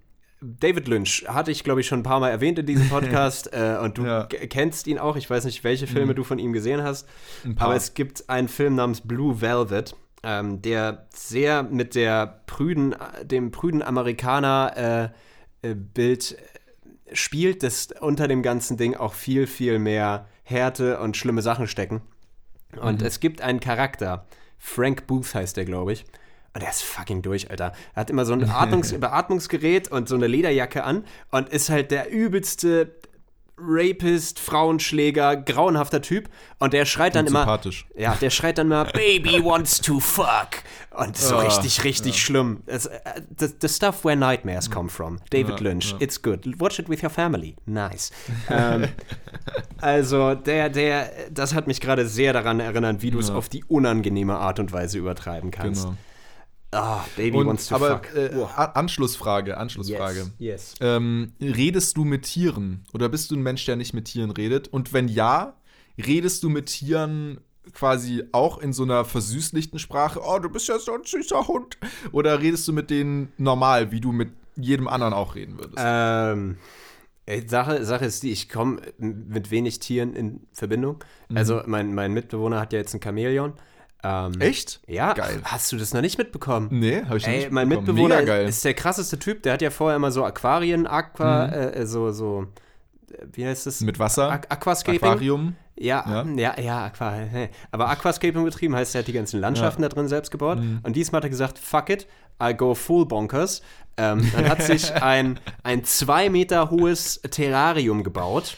[0.60, 3.52] David Lynch hatte ich, glaube ich, schon ein paar Mal erwähnt in diesem Podcast.
[3.52, 4.24] äh, und du Ja.
[4.26, 5.16] kennst ihn auch.
[5.16, 7.08] Ich weiß nicht, welche Filme du von ihm gesehen hast.
[7.44, 7.68] Ein paar.
[7.68, 13.50] Aber es gibt einen Film namens Blue Velvet, ähm, der sehr mit der prüden, dem
[13.50, 15.12] prüden Amerikaner
[15.62, 16.36] äh, äh, Bild
[17.12, 22.02] spielt, dass unter dem ganzen Ding auch viel, viel mehr Härte und schlimme Sachen stecken.
[22.80, 24.26] Und es gibt einen Charakter,
[24.58, 26.04] Frank Booth heißt der, glaube ich.
[26.54, 27.72] Und der ist fucking durch, Alter.
[27.94, 31.90] Er hat immer so ein Atmungs Beatmungsgerät und so eine Lederjacke an und ist halt
[31.90, 32.94] der übelste
[33.56, 36.28] Rapist, Frauenschläger, grauenhafter Typ.
[36.58, 37.40] Und der schreit dann immer.
[37.40, 37.86] sympathisch.
[37.96, 40.48] Ja, der schreit dann mal, Baby wants to fuck.
[40.90, 42.62] Und so Ah, richtig, richtig schlimm.
[42.66, 42.98] Es, äh,
[43.38, 45.18] the, the stuff where nightmares come from.
[45.30, 45.90] David Ja, Lynch.
[45.92, 45.96] ja.
[46.00, 46.60] It's good.
[46.60, 47.54] Watch it with your family.
[47.66, 48.10] Nice.
[48.50, 48.88] ähm,
[49.80, 53.34] also, der, der, das hat mich gerade sehr daran erinnert, wie du es Ja.
[53.36, 55.84] auf die unangenehme Art und Weise übertreiben kannst.
[55.84, 55.96] Genau.
[56.74, 58.16] Ah, Baby wants Und, to aber fuck.
[58.16, 58.30] äh,
[58.74, 60.30] Anschlussfrage, Anschlussfrage.
[60.38, 60.74] Yes.
[60.74, 60.74] yes.
[60.80, 62.84] Ähm, redest du mit Tieren?
[62.92, 64.68] Oder bist du ein Mensch, der nicht mit Tieren redet?
[64.68, 65.54] Und wenn ja,
[65.98, 67.40] redest du mit Tieren
[67.72, 70.20] quasi auch in so einer versüßlichten Sprache?
[70.22, 71.78] Oh, du bist ja so ein süßer Hund.
[72.12, 75.78] Oder redest du mit denen normal, wie du mit jedem anderen auch reden würdest?
[75.78, 76.56] Ähm,
[77.46, 81.02] Sache, Sache ist die, ich komme mit wenig Tieren in Verbindung.
[81.28, 81.36] Mhm.
[81.36, 83.54] Also mein, mein Mitbewohner hat ja jetzt ein Chamäleon.
[84.04, 84.80] Ähm, Echt?
[84.86, 85.40] Ja, Geil.
[85.44, 86.68] hast du das noch nicht mitbekommen?
[86.70, 87.94] Nee, habe ich Ey, nicht mein mitbekommen.
[87.96, 88.48] Mitbewohner Mega geil.
[88.48, 89.42] ist der krasseste Typ.
[89.42, 91.52] Der hat ja vorher immer so Aquarien, Aqua, Mhm.
[91.54, 92.46] äh, so, so,
[93.10, 93.80] äh, wie heißt das?
[93.80, 95.02] mit Wasser, Aqu Aquascaping.
[95.02, 95.56] Aquarium.
[95.76, 96.04] Ja,
[96.36, 96.52] Ja?
[96.54, 97.14] ja, ja, Aqua.
[97.72, 100.58] Aber Aquascaping betrieben heißt, er hat die ganzen Landschaften da drin selbst gebaut.
[100.60, 100.80] Mhm.
[100.82, 102.06] Und diesmal hat er gesagt, fuck it,
[102.42, 103.62] I go full bonkers.
[103.96, 108.56] Ähm, dann hat sich ein, ein zwei Meter hohes Terrarium gebaut.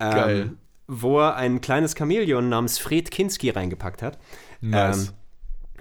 [0.00, 0.50] Ähm, Geil.
[0.86, 4.18] Wo er ein kleines Chamäleon namens Fred Kinski reingepackt hat.
[4.70, 5.08] Nice.
[5.08, 5.14] Ähm,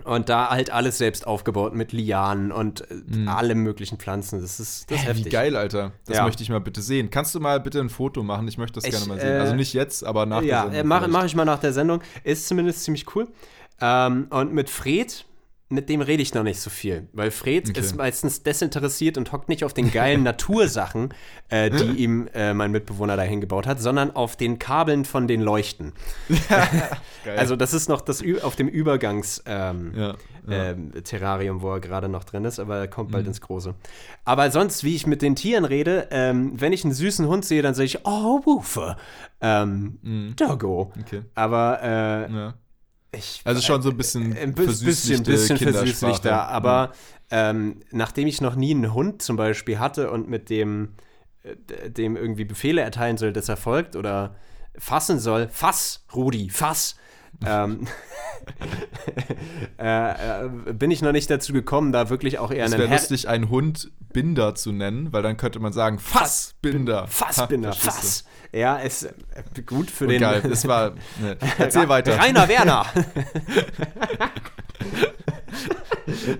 [0.06, 4.42] und da halt alles selbst aufgebaut mit Lianen und äh, allem möglichen Pflanzen.
[4.42, 5.26] Das ist, das ist heftig.
[5.26, 5.92] Wie geil, Alter.
[6.08, 6.24] Das Ja.
[6.26, 7.12] möchte ich mal bitte sehen.
[7.12, 8.48] Kannst du mal bitte ein Foto machen?
[8.48, 9.30] Ich möchte das Ich, gerne mal sehen.
[9.36, 11.14] äh, Also nicht jetzt, aber nach der Ja, Sendung äh, mache vielleicht.
[11.14, 12.02] mach ich mal nach der Sendung.
[12.24, 13.28] Ist zumindest ziemlich cool.
[13.80, 15.26] Ähm, und mit Fred,
[15.74, 17.80] mit dem rede ich noch nicht so viel, weil Fred Okay.
[17.80, 21.14] ist meistens desinteressiert und hockt nicht auf den geilen Natursachen,
[21.50, 25.42] äh, die ihm äh, mein Mitbewohner dahin gebaut hat, sondern auf den Kabeln von den
[25.42, 25.94] Leuchten.
[27.38, 30.16] Also das ist noch das auf dem Übergangs ähm, ja,
[30.48, 30.72] ja.
[30.72, 33.14] ähm, Terrarium, wo er gerade noch drin ist, aber er kommt Mhm.
[33.14, 33.76] bald ins Große.
[34.26, 37.62] Aber sonst, wie ich mit den Tieren rede, ähm, wenn ich einen süßen Hund sehe,
[37.62, 38.98] dann sage ich, oh, Woofer,
[39.40, 40.92] ähm, Doggo.
[40.96, 41.02] Mhm.
[41.02, 41.22] Okay.
[41.34, 42.54] Aber äh, Ja.
[43.14, 43.42] Ich.
[43.44, 46.48] Also schon so ein bisschen ein bi- bisschen, bisschen versüßlichter.
[46.48, 46.94] Aber
[47.32, 50.96] ähm, nachdem ich noch nie einen Hund zum Beispiel hatte und mit dem,
[51.44, 54.36] äh, dem irgendwie Befehle erteilen soll, dass er folgt oder
[54.78, 56.96] fassen soll, fass, Rudi, fass.
[57.46, 57.88] Ähm,
[59.80, 62.90] äh, äh, bin ich noch nicht dazu gekommen, da wirklich auch eher Es einen wäre
[62.90, 67.08] Her lustig, einen Hund Binder zu nennen, weil dann könnte man sagen, Fassbinder.
[67.08, 68.26] Fassbinder, Ha, Fass.
[68.52, 70.06] Ja, ist äh, gut für?
[70.06, 70.22] Und den.
[70.22, 70.94] geil, das war.
[71.20, 71.38] Ne.
[71.58, 72.18] Erzähl weiter.
[72.20, 72.86] Rainer Werner.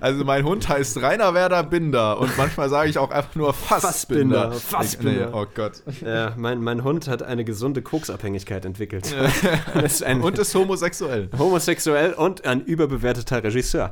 [0.02, 4.52] Also mein Hund heißt Rainer Werder Binder und manchmal sage ich auch einfach nur Fassbinder.
[4.52, 5.26] Fassbinder, Fassbinder.
[5.28, 5.84] Nee, oh Gott.
[6.06, 9.14] Ja, mein, mein Hund hat eine gesunde Koksabhängigkeit entwickelt.
[9.84, 11.30] Ist ein Und ist homosexuell.
[11.38, 13.92] homosexuell und ein überbewerteter Regisseur.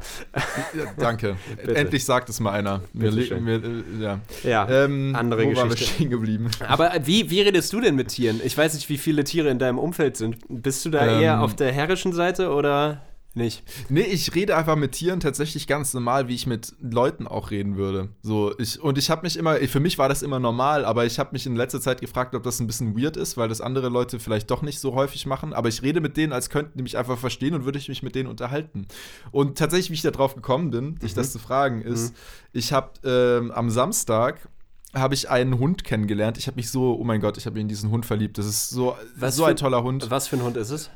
[0.76, 1.36] Ja, danke.
[1.58, 1.76] Bitte.
[1.76, 2.82] Endlich sagt es mal einer.
[3.00, 3.46] Schön.
[3.46, 4.20] wir, äh, ja.
[4.44, 5.94] Ja, Ähm, andere wo waren wir Geschichte.
[5.96, 6.50] stehen geblieben?
[6.68, 8.42] Aber wie, wie redest du denn mit Tieren?
[8.44, 10.38] Ich weiß nicht, wie viele Tiere in deinem Umfeld sind.
[10.50, 11.22] Bist du da Ähm.
[11.22, 13.02] eher auf der herrischen Seite oder
[13.34, 13.64] nicht?
[13.90, 17.78] Nee, ich rede einfach mit Tieren tatsächlich ganz normal, wie ich mit Leuten auch reden
[17.78, 18.10] würde.
[18.22, 21.18] So, ich, und ich habe mich immer, für mich war das immer normal, aber ich
[21.18, 23.90] habe mich in letzter Zeit gefragt, ob das ein bisschen weird ist, weil das andere
[23.90, 25.54] Leute vielleicht doch nicht so häufig machen.
[25.54, 28.04] Aber ich rede mit denen, als könnten die mich einfach verstehen und würde ich mich
[28.04, 28.88] mit denen unterhalten.
[29.32, 32.14] Und tatsächlich, wie ich da drauf gekommen bin, dich das zu fragen, ist,
[32.52, 34.50] ich habe ähm, am Samstag
[34.94, 36.38] habe ich einen Hund kennengelernt.
[36.38, 38.38] Ich habe mich so, oh mein Gott, ich habe mich in diesen Hund verliebt.
[38.38, 40.10] Das ist so, Was so ein toller Hund.
[40.10, 40.90] Was für ein Hund ist es?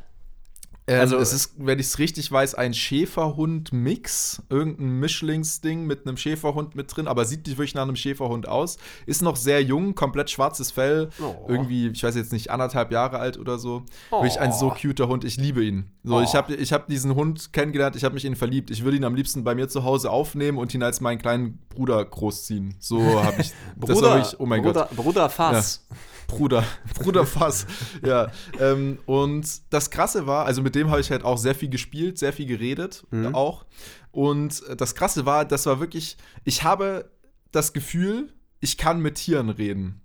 [0.88, 4.44] Ähm, Also- es ist, wenn ich es richtig weiß, ein Schäferhund-Mix.
[4.50, 8.78] Irgendein Mischlingsding mit einem Schäferhund mit drin, aber sieht nicht wirklich nach einem Schäferhund aus.
[9.06, 11.10] Ist noch sehr jung, komplett schwarzes Fell.
[11.22, 11.34] Oh.
[11.48, 13.84] Irgendwie, ich weiß jetzt nicht, anderthalb Jahre alt oder so.
[14.12, 14.18] Oh.
[14.22, 15.24] Wirklich ein so cuter Hund.
[15.24, 15.90] Ich liebe ihn.
[16.04, 16.22] So, Oh.
[16.22, 18.70] ich habe ich hab diesen Hund kennengelernt, ich habe mich in ihn verliebt.
[18.70, 21.60] Ich würde ihn am liebsten bei mir zu Hause aufnehmen und ihn als meinen kleinen
[21.70, 22.76] Bruder großziehen.
[22.80, 23.52] So habe ich.
[23.78, 24.98] das war wirklich, oh mein Bruder, Gott.
[24.98, 25.86] Bruder Fass.
[26.28, 26.64] Bruder,
[27.00, 27.66] Bruder Fass.
[28.06, 28.32] ja.
[28.60, 32.18] Ähm, und das Krasse war, also mit dem habe ich halt auch sehr viel gespielt,
[32.18, 33.34] sehr viel geredet Mhm.
[33.36, 33.66] auch.
[34.12, 37.10] Und das Krasse war, das war wirklich, ich habe
[37.52, 40.02] das Gefühl, ich kann mit Tieren reden.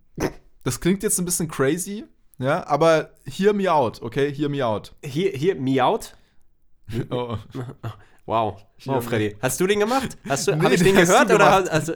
[0.64, 2.04] Das klingt jetzt ein bisschen crazy,
[2.38, 4.32] ja, aber hear me out, okay?
[4.34, 4.94] Hear me out.
[5.04, 6.14] Hier, hier, miaut.
[7.10, 7.36] Oh.
[8.30, 8.62] Wow.
[8.84, 9.36] Wow, Freddy.
[9.42, 10.16] Hast du den gemacht?
[10.28, 11.92] Hast du, Nee, hab ich den den hast gehört du oder hast, also,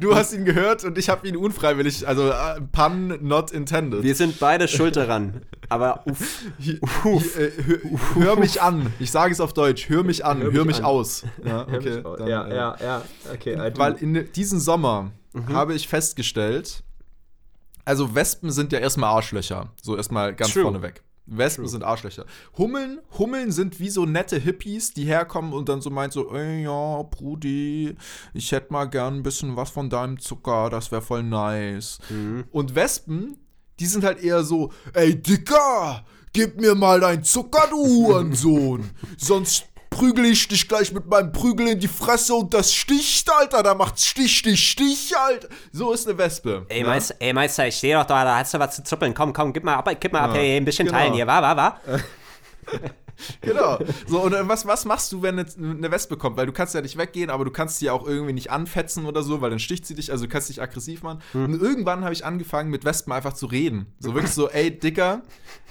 [0.00, 4.02] Du hast ihn gehört und ich habe ihn unfreiwillig, also äh, pun not intended.
[4.02, 5.42] Wir sind beide schuld daran.
[5.68, 6.42] Aber uff.
[6.58, 6.80] Hi-
[7.38, 8.92] äh, hör, hör mich an.
[8.98, 9.88] Ich sage es auf Deutsch.
[9.88, 10.38] Hör mich an.
[10.42, 10.84] Hör Hör, mich mich an.
[10.84, 11.24] aus.
[11.44, 12.02] Ja, okay.
[12.02, 13.02] dann, ja, äh, ja, ja.
[13.32, 13.72] Okay.
[13.76, 15.52] Weil in diesem Sommer Mhm.
[15.54, 16.82] habe ich festgestellt,
[17.84, 19.70] Also Wespen sind ja erstmal Arschlöcher.
[19.80, 20.64] So erstmal ganz True.
[20.64, 21.02] vorneweg.
[21.26, 22.24] Wespen sind Arschlöcher.
[22.56, 26.62] Hummeln, Hummeln sind wie so nette Hippies, die herkommen und dann so meint so, ey,
[26.62, 27.96] ja, Brudi,
[28.32, 31.98] ich hätte mal gern ein bisschen was von deinem Zucker, das wäre voll nice.
[32.52, 33.38] Und Wespen,
[33.80, 38.90] die sind halt eher so, ey, Dicker, gib mir mal dein Zucker, du Hurensohn.
[39.16, 39.66] Sonst
[39.96, 43.62] prügel ich dich gleich mit meinem Prügel in die Fresse und das sticht, Alter.
[43.62, 45.48] Da macht's Stich, Stich, Stich, Alter.
[45.72, 46.66] So ist eine Wespe.
[46.68, 46.86] Ey, ja?
[46.86, 49.14] Meister, ey, Meister, ich stehe doch da, da hast du was zu zuppeln.
[49.14, 50.98] Komm, komm, gib mal ab, gib mal ab, Ja, hey, ein bisschen genau.
[50.98, 51.80] teilen hier, wa, wa, wa?
[53.40, 53.78] Genau.
[54.06, 56.36] So, und äh, was, was machst du, wenn eine, eine Wespe kommt?
[56.36, 59.22] Weil du kannst ja nicht weggehen, aber du kannst sie auch irgendwie nicht anfetzen oder
[59.22, 61.20] so, weil dann sticht sie dich, also du kannst dich aggressiv machen.
[61.32, 63.86] Und irgendwann habe ich angefangen, mit Wespen einfach zu reden.
[63.98, 65.22] So wirklich so, ey, Dicker,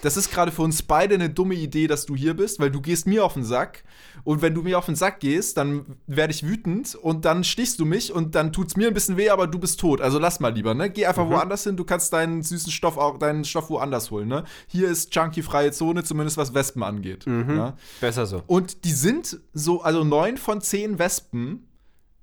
[0.02, 2.82] das ist gerade für uns beide eine dumme Idee, dass du hier bist, weil du
[2.82, 3.84] gehst mir auf den Sack.
[4.26, 7.80] Und wenn du mir auf den Sack gehst, dann werde ich wütend und dann stichst
[7.80, 10.02] du mich und dann tut's mir ein bisschen weh, aber du bist tot.
[10.02, 10.90] Also lass mal lieber, ne?
[10.90, 14.44] Geh einfach woanders hin, du kannst deinen süßen Stoff auch, deinen Stoff woanders holen, ne?
[14.68, 17.26] Hier ist junkie-freie Zone, zumindest was Wespen angeht.
[17.28, 17.78] Ja?
[18.02, 18.42] Besser so.
[18.48, 21.68] Und die sind so, also neun von zehn Wespen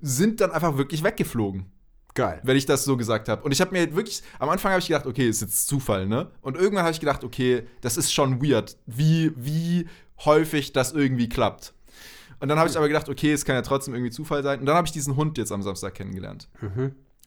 [0.00, 1.66] sind dann einfach wirklich weggeflogen,
[2.14, 2.40] Geil.
[2.42, 3.44] wenn ich das so gesagt habe.
[3.44, 6.32] Und ich habe mir wirklich, am Anfang habe ich gedacht, okay, ist jetzt Zufall, ne?
[6.40, 9.86] Und irgendwann habe ich gedacht, okay, das ist schon weird, wie, wie
[10.24, 11.74] häufig das irgendwie klappt.
[12.43, 14.59] Und dann habe ich aber gedacht, okay, es kann ja trotzdem irgendwie Zufall sein.
[14.59, 16.49] Und dann habe ich diesen Hund jetzt am Samstag kennengelernt.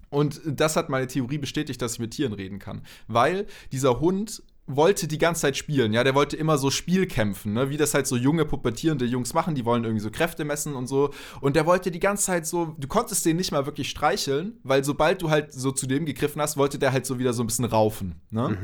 [0.09, 2.81] Und das hat meine Theorie bestätigt, dass ich mit Tieren reden kann.
[3.07, 7.53] Weil dieser Hund wollte die ganze Zeit spielen, ja, der wollte immer so Spiel kämpfen,
[7.53, 7.69] ne?
[7.69, 10.87] wie das halt so junge pubertierende Jungs machen, die wollen irgendwie so Kräfte messen und
[10.87, 14.59] so und der wollte die ganze Zeit so, du konntest den nicht mal wirklich streicheln,
[14.63, 17.43] weil sobald du halt so zu dem gegriffen hast, wollte der halt so wieder so
[17.43, 18.57] ein bisschen raufen, ne?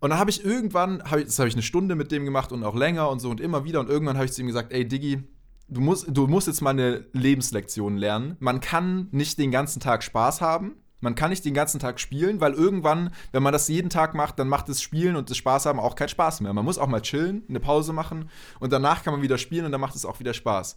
[0.00, 2.50] Und dann habe ich irgendwann, hab ich, das habe ich eine Stunde mit dem gemacht
[2.50, 4.72] und auch länger und so und immer wieder und irgendwann habe ich zu ihm gesagt,
[4.72, 5.22] ey Diggi,
[5.70, 8.36] du musst, du musst jetzt mal eine Lebenslektion lernen.
[8.40, 10.76] Man kann nicht den ganzen Tag Spaß haben.
[11.02, 14.38] Man kann nicht den ganzen Tag spielen, weil irgendwann, wenn man das jeden Tag macht,
[14.38, 16.52] dann macht das Spielen und das Spaß haben auch keinen Spaß mehr.
[16.52, 19.72] Man muss auch mal chillen, eine Pause machen und danach kann man wieder spielen und
[19.72, 20.76] dann macht es auch wieder Spaß.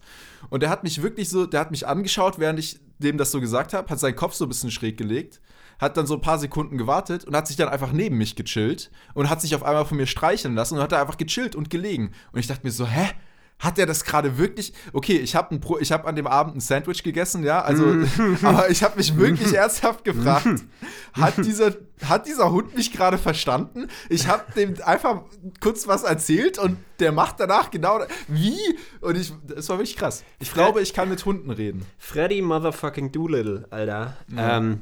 [0.49, 3.41] Und der hat mich wirklich so, der hat mich angeschaut, während ich dem das so
[3.41, 5.41] gesagt habe, hat seinen Kopf so ein bisschen schräg gelegt,
[5.77, 8.91] hat dann so ein paar Sekunden gewartet und hat sich dann einfach neben mich gechillt
[9.15, 11.69] und hat sich auf einmal von mir streicheln lassen und hat da einfach gechillt und
[11.69, 12.11] gelegen.
[12.31, 13.09] Und ich dachte mir so, hä?
[13.63, 14.73] Hat er das gerade wirklich?
[14.91, 17.95] Okay, ich habe hab an dem Abend ein Sandwich gegessen, ja, also,
[18.43, 20.65] aber ich habe mich wirklich ernsthaft gefragt,
[21.13, 23.87] hat dieser, hat dieser Hund mich gerade verstanden?
[24.09, 25.21] Ich habe dem einfach
[25.61, 28.59] kurz was erzählt und der macht danach genau, wie?
[28.99, 30.25] Und ich, das war wirklich krass.
[30.39, 31.85] Ich glaube, ich kann mit Hunden reden.
[31.97, 34.17] Freddy Motherfucking Doolittle, Alter.
[34.35, 34.81] Ja, ähm,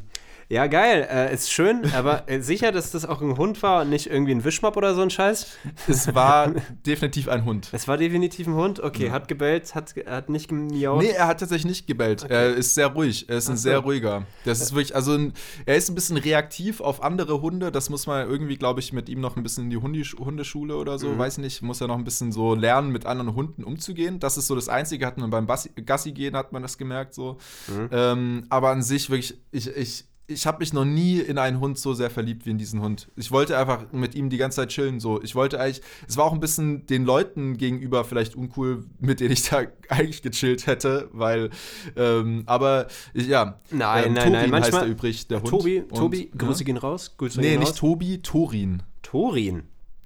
[0.51, 1.07] ja geil.
[1.09, 4.33] Äh, ist schön, aber äh, sicher, dass das auch ein Hund war und nicht irgendwie
[4.33, 5.57] ein Wischmopp oder so ein Scheiß?
[5.87, 6.53] Es war
[6.85, 7.69] definitiv ein Hund.
[7.71, 8.79] Es war definitiv ein Hund.
[8.79, 11.01] Okay, hat gebellt, hat, hat nicht gemiaut.
[11.01, 12.25] Nee, er hat tatsächlich nicht gebellt.
[12.29, 13.29] Er ist sehr ruhig.
[13.29, 13.63] Er ist ein Ach so.
[13.63, 14.25] sehr ruhiger.
[14.45, 15.33] Das ist wirklich, also ein,
[15.65, 17.71] er ist ein bisschen reaktiv auf andere Hunde.
[17.71, 20.75] Das muss man irgendwie, glaube ich, mit ihm noch ein bisschen in die Hundisch Hundeschule
[20.75, 24.19] oder so, weiß nicht, muss er noch ein bisschen so lernen, mit anderen Hunden umzugehen.
[24.19, 27.13] Das ist so das Einzige, hat man beim Bassi Gassi gehen, hat man das gemerkt
[27.13, 27.37] so.
[27.91, 31.77] Ähm, aber an sich wirklich, ich, ich, ich habe mich noch nie in einen Hund
[31.77, 33.09] so sehr verliebt wie in diesen Hund.
[33.17, 34.99] Ich wollte einfach mit ihm die ganze Zeit chillen.
[35.01, 35.81] So, ich wollte eigentlich.
[36.07, 40.21] Es war auch ein bisschen den Leuten gegenüber vielleicht uncool, mit denen ich da eigentlich
[40.21, 41.49] gechillt hätte, weil.
[41.97, 43.59] Ähm, aber ich- ja.
[43.71, 45.49] Nein, ähm, nein, Torin nein, manchmal- heißt er übrig, der Hund.
[45.49, 46.65] Tobi, Und- Tobi, Grüße ja.
[46.65, 47.15] gehen raus.
[47.17, 47.75] Grüße Nee, gehen nicht raus.
[47.77, 48.83] Tobi, Torin.
[49.01, 49.63] Torin.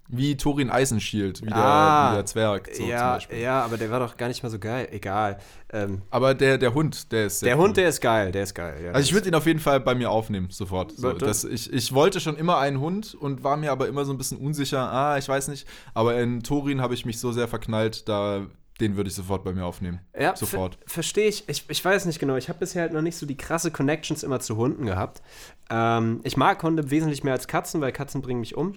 [0.08, 2.04] Wie Torin Eisenschild, wie, Ah.
[2.10, 2.68] der, wie der Zwerg.
[2.72, 3.40] So zum ja, Beispiel.
[3.40, 4.88] ja, aber der war doch gar nicht mal so geil.
[4.92, 5.40] Egal.
[5.74, 7.66] Ähm, Aber der, der Hund, der ist sehr der cool.
[7.66, 8.82] Hund, der ist geil, der ist geil.
[8.86, 10.92] Ja, Also ich würde ihn auf jeden Fall bei mir aufnehmen, sofort.
[10.92, 14.14] So, das, ich, ich wollte schon immer einen Hund und war mir aber immer so
[14.14, 14.92] ein bisschen unsicher.
[14.92, 15.68] Ah, ich weiß nicht.
[15.96, 18.46] Aber in Torin habe ich mich so sehr verknallt, da
[18.82, 20.02] den würde ich sofort bei mir aufnehmen.
[20.20, 20.76] Ja, Sofort.
[20.82, 21.48] ver verstehe ich.
[21.48, 21.64] ich.
[21.70, 22.36] Ich weiß nicht genau.
[22.36, 25.22] Ich habe bisher halt noch nicht so die krasse Connections immer zu Hunden gehabt.
[25.70, 28.76] Ähm, ich mag Hunde wesentlich mehr als Katzen, weil Katzen bringen mich um.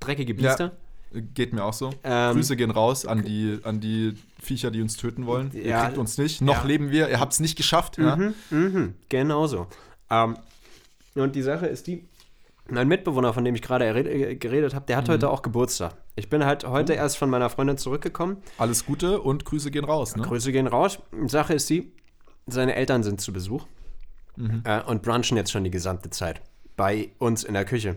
[0.00, 0.72] Dreckige Biester.
[1.34, 1.90] Geht mir auch so.
[2.04, 5.50] Ähm, Grüße gehen raus an die, an die Viecher, die uns töten wollen.
[5.54, 5.84] Ihr Ja.
[5.86, 6.42] kriegt uns nicht.
[6.42, 6.64] Noch Ja.
[6.64, 7.08] leben wir.
[7.08, 7.96] Ihr habt es nicht geschafft.
[7.96, 8.16] Ja?
[8.16, 9.66] Mhm, mhm, genau so.
[10.10, 10.36] Ähm,
[11.14, 12.04] und die Sache ist die,
[12.68, 15.96] mein Mitbewohner, von dem ich gerade äh, geredet habe, der hat heute auch Geburtstag.
[16.16, 18.36] Ich bin halt heute erst von meiner Freundin zurückgekommen.
[18.58, 20.14] Alles Gute und Grüße gehen raus.
[20.14, 20.22] Ne?
[20.24, 20.98] Grüße gehen raus.
[21.26, 21.90] Sache ist die,
[22.46, 23.64] seine Eltern sind zu Besuch
[24.64, 26.42] äh, und brunchen jetzt schon die gesamte Zeit
[26.76, 27.96] bei uns in der Küche.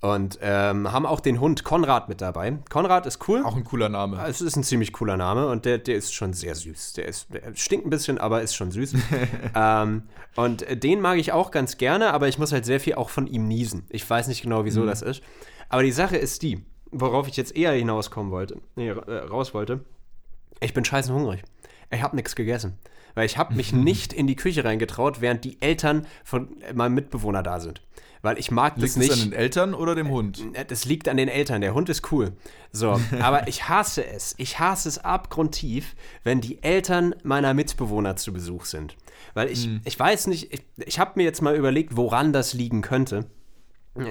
[0.00, 2.58] Und ähm, haben auch den Hund Konrad mit dabei.
[2.70, 3.42] Konrad ist cool.
[3.44, 4.24] Auch ein cooler Name.
[4.28, 6.92] Es ist ein ziemlich cooler Name und der, der ist schon sehr süß.
[6.92, 8.94] Der, ist, der stinkt ein bisschen, aber ist schon süß.
[9.56, 10.02] ähm,
[10.36, 13.10] und äh, den mag ich auch ganz gerne, aber ich muss halt sehr viel auch
[13.10, 13.86] von ihm niesen.
[13.88, 15.20] Ich weiß nicht genau, wieso das ist.
[15.68, 19.84] Aber die Sache ist die, worauf ich jetzt eher hinauskommen wollte, nee, äh, raus wollte.
[20.60, 21.42] Ich bin scheißen hungrig.
[21.90, 22.78] Ich habe nichts gegessen.
[23.16, 27.42] Weil ich habe mich nicht in die Küche reingetraut, während die Eltern von meinem Mitbewohner
[27.42, 27.82] da sind.
[28.22, 29.12] Weil ich mag das Liegt es nicht.
[29.12, 30.44] an den Eltern oder dem Hund?
[30.52, 31.60] Äh, Das liegt an den Eltern.
[31.60, 32.32] Der Hund ist cool.
[32.72, 34.34] So, aber ich hasse es.
[34.38, 35.94] Ich hasse es abgrundtief,
[36.24, 38.96] wenn die Eltern meiner Mitbewohner zu Besuch sind.
[39.34, 42.82] Weil ich, ich weiß nicht, ich, ich habe mir jetzt mal überlegt, woran das liegen
[42.82, 43.26] könnte.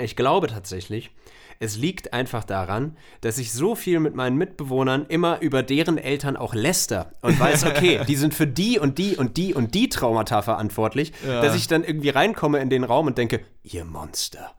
[0.01, 1.11] Ich glaube tatsächlich,
[1.59, 6.37] es liegt einfach daran, dass ich so viel mit meinen Mitbewohnern immer über deren Eltern
[6.37, 9.89] auch läster und weiß, okay, die sind für die und die und die und die
[9.89, 14.51] Traumata verantwortlich, dass ich dann irgendwie reinkomme in den Raum und denke, ihr Monster.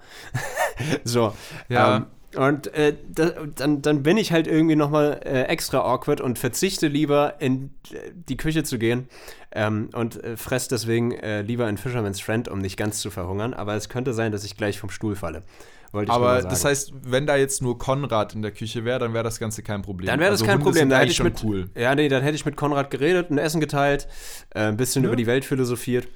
[1.05, 1.35] so.
[1.69, 1.97] Ja.
[1.97, 6.39] Ähm, und äh, da, dann, dann bin ich halt irgendwie nochmal äh, extra awkward und
[6.39, 9.09] verzichte lieber in äh, die Küche zu gehen
[9.51, 13.55] ähm, und äh, fress deswegen äh, lieber ein Fisherman's Friend, um nicht ganz zu verhungern.
[13.55, 15.43] Aber es könnte sein, dass ich gleich vom Stuhl falle.
[15.93, 16.51] Wollte Aber sagen.
[16.51, 19.63] das heißt, wenn da jetzt nur Konrad in der Küche wäre, dann wäre das Ganze
[19.63, 20.07] kein Problem.
[20.07, 20.81] Dann wäre das Also kein Hunde Problem.
[20.83, 21.71] Sind Da hätte ich schon mit, cool.
[21.75, 24.07] Ja, nee, dann hätte ich mit Konrad geredet, ein Essen geteilt,
[24.55, 26.09] äh, ein bisschen über die Welt philosophiert.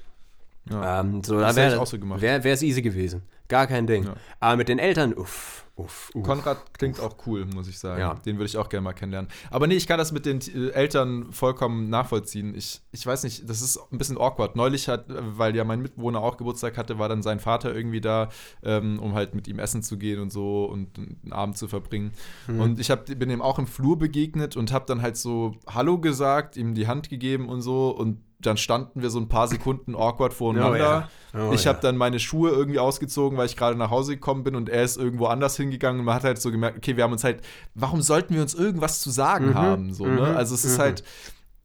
[0.71, 1.01] Ja.
[1.01, 2.21] Ähm, so, Das da wäre auch so gemacht.
[2.21, 3.23] Wäre es easy gewesen.
[3.49, 4.05] Gar kein Ding.
[4.05, 4.15] Ja.
[4.41, 6.23] Aber mit den Eltern, uff, uff, uff.
[6.23, 8.01] Konrad klingt auch cool, muss ich sagen.
[8.01, 8.15] Ja.
[8.15, 9.31] Den würde ich auch gerne mal kennenlernen.
[9.51, 12.55] Aber nee, ich kann das mit den äh, Eltern vollkommen nachvollziehen.
[12.55, 14.57] Ich, ich weiß nicht, das ist ein bisschen awkward.
[14.57, 18.01] Neulich hat, äh, weil ja mein Mitbewohner auch Geburtstag hatte, war dann sein Vater irgendwie
[18.01, 18.31] da,
[18.63, 22.13] ähm, um halt mit ihm essen zu gehen und so und einen Abend zu verbringen.
[22.47, 22.61] Mhm.
[22.61, 25.99] Und ich hab, bin ihm auch im Flur begegnet und habe dann halt so Hallo
[25.99, 29.95] gesagt, ihm die Hand gegeben und so und dann standen wir so ein paar Sekunden
[29.95, 31.09] awkward voreinander.
[31.35, 31.49] Oh ja.
[31.49, 31.71] Oh ich ja.
[31.73, 34.83] habe dann meine Schuhe irgendwie ausgezogen, weil ich gerade nach Hause gekommen bin und er
[34.83, 37.41] ist irgendwo anders hingegangen und man hat halt so gemerkt, okay, wir haben uns halt,
[37.75, 39.95] warum sollten wir uns irgendwas zu sagen Mhm, haben?
[39.95, 40.21] So, ne?
[40.31, 40.83] mhm, Also es ist mhm.
[40.83, 41.05] halt,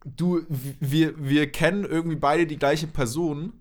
[0.06, 0.42] du,
[0.80, 3.54] wir, wir kennen irgendwie beide die gleiche Person,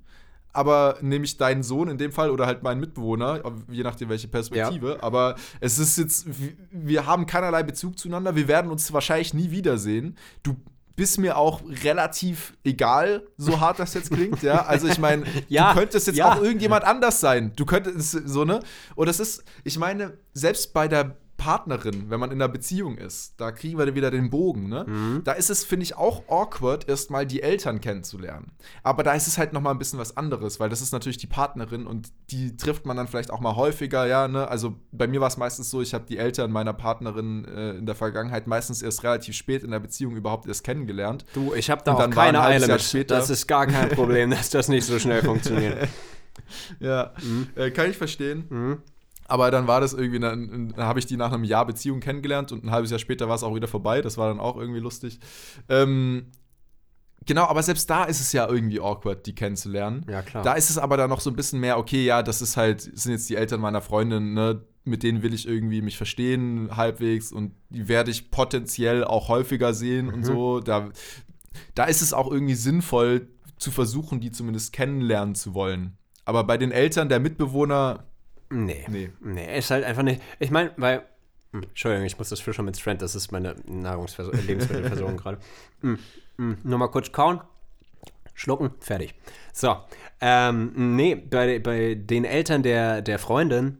[0.52, 5.02] aber nämlich deinen Sohn in dem Fall oder halt meinen Mitbewohner, je nachdem welche Perspektive.
[5.02, 6.26] Aber es ist jetzt,
[6.70, 10.16] wir haben keinerlei Bezug zueinander, wir werden uns wahrscheinlich nie wiedersehen.
[10.42, 10.56] Du
[10.96, 14.64] bist mir auch relativ egal, so hart das jetzt klingt, ja.
[14.64, 16.32] Also ich meine, Ja, du könntest jetzt ja.
[16.32, 17.52] auch irgendjemand anders sein.
[17.54, 18.60] Du könntest so, ne?
[18.94, 23.34] Und das ist, ich meine, selbst bei der Partnerin, wenn man in einer Beziehung ist,
[23.38, 24.84] da kriegen wir wieder den Bogen, ne?
[24.88, 25.20] Mhm.
[25.24, 28.52] Da ist es, finde ich, auch awkward, erstmal die Eltern kennenzulernen.
[28.82, 31.26] Aber da ist es halt nochmal ein bisschen was anderes, weil das ist natürlich die
[31.26, 34.48] Partnerin und die trifft man dann vielleicht auch mal häufiger, ja, ne?
[34.48, 37.86] Also bei mir war es meistens so, ich habe die Eltern meiner Partnerin äh, in
[37.86, 41.24] der Vergangenheit meistens erst relativ spät in der Beziehung überhaupt erst kennengelernt.
[41.34, 42.80] Du, ich habe da auch keine Eile mit.
[42.82, 45.88] später- Das ist gar kein Problem, dass das nicht so schnell funktioniert.
[46.80, 47.48] Ja, Mhm.
[47.56, 48.78] äh, kann ich verstehen.
[49.28, 52.52] Aber dann war das irgendwie, dann, dann habe ich die nach einem Jahr Beziehung kennengelernt
[52.52, 54.02] und ein halbes Jahr später war es auch wieder vorbei.
[54.02, 55.18] Das war dann auch irgendwie lustig.
[55.68, 56.26] Ähm,
[57.24, 60.06] genau, aber selbst da ist es ja irgendwie awkward, die kennenzulernen.
[60.08, 60.44] Ja, klar.
[60.44, 62.80] Da ist es aber dann noch so ein bisschen mehr, okay, ja, das ist halt,
[62.80, 64.64] sind jetzt die Eltern meiner Freundin, ne?
[64.84, 69.74] Mit denen will ich irgendwie mich verstehen, halbwegs, und die werde ich potenziell auch häufiger
[69.74, 70.60] sehen und so.
[70.60, 70.90] Da,
[71.74, 73.26] da ist es auch irgendwie sinnvoll,
[73.58, 75.96] zu versuchen, die zumindest kennenlernen zu wollen.
[76.24, 78.04] Aber bei den Eltern der Mitbewohner,
[78.50, 78.84] Nee.
[78.88, 79.10] Nee.
[79.20, 80.22] Nee, ist halt einfach nicht.
[80.38, 81.02] Ich meine, weil.
[81.52, 85.38] Hm, Entschuldigung, ich muss das Fisherman's Friend, das ist meine Nahrungsvers äh, Lebensmittelversorgung gerade.
[85.80, 85.98] Hm,
[86.36, 87.40] hm, nur mal kurz kauen,
[88.34, 89.14] schlucken, fertig.
[89.52, 89.76] So.
[90.20, 93.78] Ähm, nee, bei, bei den Eltern der, der Freundin,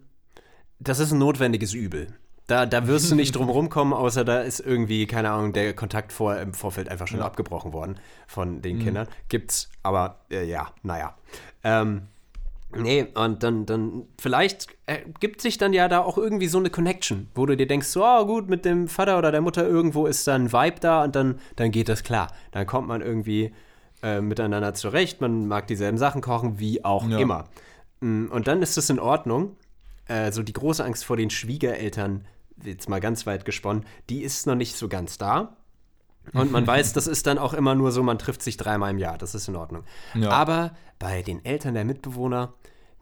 [0.78, 2.08] das ist ein notwendiges Übel.
[2.46, 6.12] Da, da wirst du nicht drum rumkommen, außer da ist irgendwie, keine Ahnung, der Kontakt
[6.12, 9.08] vor, im Vorfeld einfach schon abgebrochen worden von den Kindern.
[9.28, 11.16] Gibt's, aber äh, ja, naja.
[11.64, 12.02] Ähm,
[12.74, 17.28] Nee, und dann, dann vielleicht ergibt sich dann ja da auch irgendwie so eine Connection,
[17.34, 20.26] wo du dir denkst, so, oh, gut, mit dem Vater oder der Mutter irgendwo ist
[20.26, 22.32] dann ein Vibe da und dann, dann geht das klar.
[22.50, 23.52] Dann kommt man irgendwie
[24.02, 27.18] äh, miteinander zurecht, man mag dieselben Sachen kochen, wie auch Ja.
[27.18, 27.44] immer.
[28.00, 29.56] Mm, Und dann ist das in Ordnung.
[30.08, 32.26] Äh, so die große Angst vor den Schwiegereltern,
[32.64, 35.56] jetzt mal ganz weit gesponnen, die ist noch nicht so ganz da.
[36.32, 38.98] Und man weiß, das ist dann auch immer nur so, man trifft sich dreimal im
[38.98, 39.84] Jahr, das ist in Ordnung.
[40.14, 40.30] Ja.
[40.30, 42.54] Aber bei den Eltern der Mitbewohner,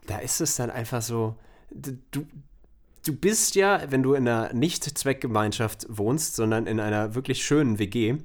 [0.07, 1.35] da ist es dann einfach so,
[1.71, 7.79] du, du bist ja, wenn du in einer Nicht-Zweckgemeinschaft wohnst, sondern in einer wirklich schönen
[7.79, 8.15] WG,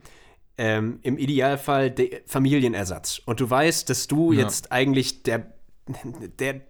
[0.59, 3.21] ähm, im Idealfall der Familienersatz.
[3.25, 4.41] Und du weißt, dass du Ja.
[4.43, 5.47] jetzt eigentlich der,
[6.39, 6.61] der,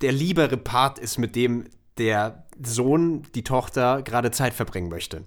[0.00, 1.64] der liebere Part ist, mit dem
[1.96, 5.24] der Sohn, die Tochter gerade Zeit verbringen möchte.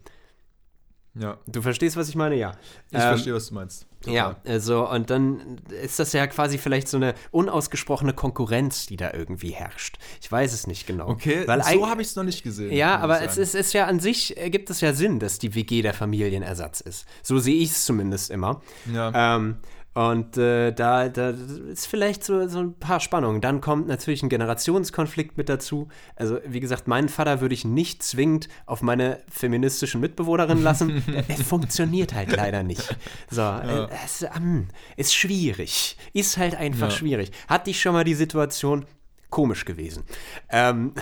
[1.16, 2.36] Ja, Du verstehst, was ich meine?
[2.36, 2.52] Ja.
[2.90, 3.88] ich Ähm, verstehe, was du meinst.
[4.06, 9.14] Ja, also und dann ist das ja quasi vielleicht so eine unausgesprochene Konkurrenz, die da
[9.14, 9.98] irgendwie herrscht.
[10.22, 11.08] Ich weiß es nicht genau.
[11.08, 12.72] Okay, Weil so habe ich es noch nicht gesehen.
[12.72, 15.82] Ja, aber es ist, ist ja an sich, ergibt es ja Sinn, dass die WG
[15.82, 17.06] der Familienersatz ist.
[17.22, 18.62] So sehe ich es zumindest immer.
[18.92, 19.36] Ja.
[19.36, 19.58] Ähm,
[19.94, 23.42] Und äh, da, da ist vielleicht so, so ein paar Spannungen.
[23.42, 25.90] Dann kommt natürlich ein Generationskonflikt mit dazu.
[26.16, 31.04] Also, wie gesagt, meinen Vater würde ich nicht zwingend auf meine feministischen Mitbewohnerin lassen.
[31.28, 32.96] es funktioniert halt leider nicht.
[33.30, 33.86] So, ja.
[33.86, 35.98] äh, es ähm, ist schwierig.
[36.14, 36.96] Ist halt einfach ja.
[36.96, 37.32] schwierig.
[37.50, 38.86] Hatte ich schon mal die Situation,
[39.30, 40.04] komisch gewesen.
[40.48, 40.94] Ähm,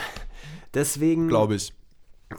[0.74, 1.28] deswegen.
[1.28, 1.74] Glaube ich.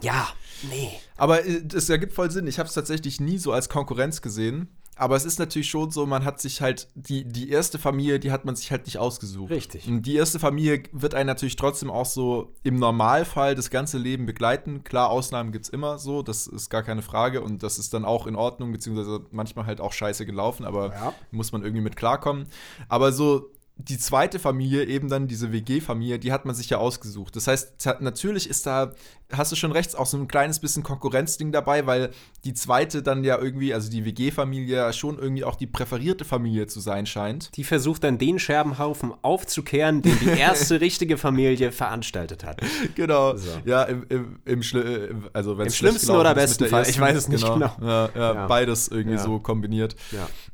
[0.02, 0.28] Ja,
[0.68, 0.90] nee.
[1.16, 2.48] Aber es äh, ergibt voll Sinn.
[2.48, 4.68] Ich habe es tatsächlich nie so als Konkurrenz gesehen.
[5.00, 8.30] Aber es ist natürlich schon so, man hat sich halt, die, die erste Familie, die
[8.30, 9.50] hat man sich halt nicht ausgesucht.
[9.50, 9.88] Richtig.
[9.88, 14.26] Und die erste Familie wird einen natürlich trotzdem auch so im Normalfall das ganze Leben
[14.26, 14.84] begleiten.
[14.84, 17.40] Klar, Ausnahmen gibt es immer so, das ist gar keine Frage.
[17.40, 21.14] Und das ist dann auch in Ordnung, beziehungsweise manchmal halt auch scheiße gelaufen, aber ja.
[21.30, 22.46] muss man irgendwie mit klarkommen.
[22.90, 23.50] Aber so
[23.88, 27.36] die zweite Familie, eben dann diese WG-Familie, die hat man sich ja ausgesucht.
[27.36, 28.92] Das heißt, natürlich ist da,
[29.32, 32.10] hast du schon recht, auch so ein kleines bisschen Konkurrenzding dabei, weil
[32.44, 36.80] die zweite dann ja irgendwie, also die WG-Familie, schon irgendwie auch die präferierte Familie zu
[36.80, 37.56] sein scheint.
[37.56, 42.60] Die versucht dann den Scherbenhaufen aufzukehren, den die erste richtige Familie veranstaltet hat.
[42.94, 43.36] Genau.
[43.36, 43.48] So.
[43.64, 47.28] Ja, im, im, im, Schli also Im schlimmsten oder besten Fall, ersten, ich weiß es
[47.28, 47.74] nicht genau.
[47.76, 47.88] genau.
[47.88, 48.46] Ja, ja, ja.
[48.46, 49.96] Beides irgendwie so kombiniert.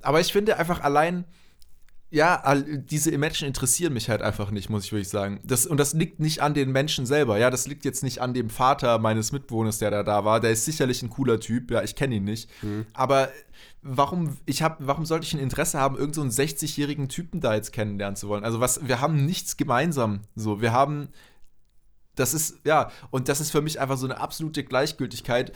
[0.02, 1.24] Aber ich finde einfach allein
[2.10, 5.40] ja, diese Menschen interessieren mich halt einfach nicht, muss ich wirklich sagen.
[5.42, 7.36] Das, und das liegt nicht an den Menschen selber.
[7.36, 10.38] Ja, das liegt jetzt nicht an dem Vater meines Mitbewohners, der da, da war.
[10.38, 11.70] Der ist sicherlich ein cooler Typ.
[11.70, 12.48] Ja, ich kenne ihn nicht.
[12.62, 12.86] Mhm.
[12.94, 13.30] Aber
[13.82, 17.72] warum, ich hab, warum sollte ich ein Interesse haben, irgendeinen so 60-jährigen Typen da jetzt
[17.72, 18.44] kennenlernen zu wollen?
[18.44, 20.20] Also, was, wir haben nichts gemeinsam.
[20.36, 21.08] So, wir haben.
[22.14, 25.52] Das ist, ja, und das ist für mich einfach so eine absolute Gleichgültigkeit,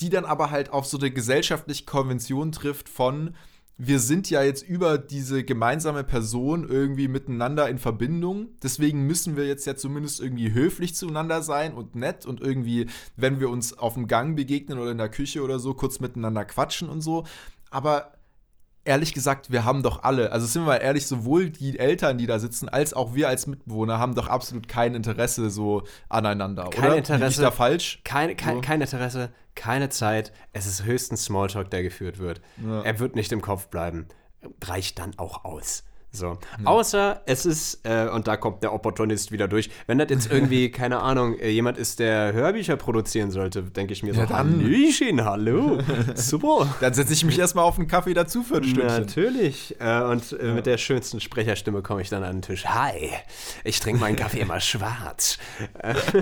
[0.00, 3.34] die dann aber halt auf so eine gesellschaftliche Konvention trifft von
[3.80, 8.48] wir sind ja jetzt über diese gemeinsame Person irgendwie miteinander in Verbindung.
[8.60, 13.38] Deswegen müssen wir jetzt ja zumindest irgendwie höflich zueinander sein und nett und irgendwie, wenn
[13.38, 16.88] wir uns auf dem Gang begegnen oder in der Küche oder so, kurz miteinander quatschen
[16.88, 17.24] und so.
[17.70, 18.17] Aber
[18.88, 22.26] ehrlich gesagt, wir haben doch alle, also sind wir mal ehrlich, sowohl die Eltern, die
[22.26, 26.86] da sitzen, als auch wir als Mitbewohner haben doch absolut kein Interesse so aneinander, kein
[26.86, 26.96] oder?
[26.96, 27.20] Interesse.
[27.20, 28.00] Bin ich da falsch?
[28.02, 28.60] Kein, kein, so.
[28.62, 30.32] kein Interesse, keine Zeit.
[30.54, 32.40] Es ist höchstens Smalltalk, der geführt wird.
[32.64, 32.82] Ja.
[32.82, 34.08] Er wird nicht im Kopf bleiben.
[34.64, 35.84] Reicht dann auch aus.
[36.10, 36.26] So.
[36.26, 36.38] Ja.
[36.64, 40.70] Außer es ist, äh, und da kommt der Opportunist wieder durch, wenn das jetzt irgendwie,
[40.70, 44.60] keine Ahnung, äh, jemand ist, der Hörbücher produzieren sollte, denke ich mir so, ja, dann.
[44.60, 45.80] Hallöchen, hallo,
[46.14, 46.74] super.
[46.80, 48.86] dann setze ich mich erstmal auf einen Kaffee dazu für ein Stündchen.
[49.00, 49.76] Natürlich.
[49.80, 50.54] Äh, und äh, ja.
[50.54, 52.64] mit der schönsten Sprecherstimme komme ich dann an den Tisch.
[52.64, 53.10] Hi,
[53.64, 55.38] ich trinke meinen Kaffee immer schwarz.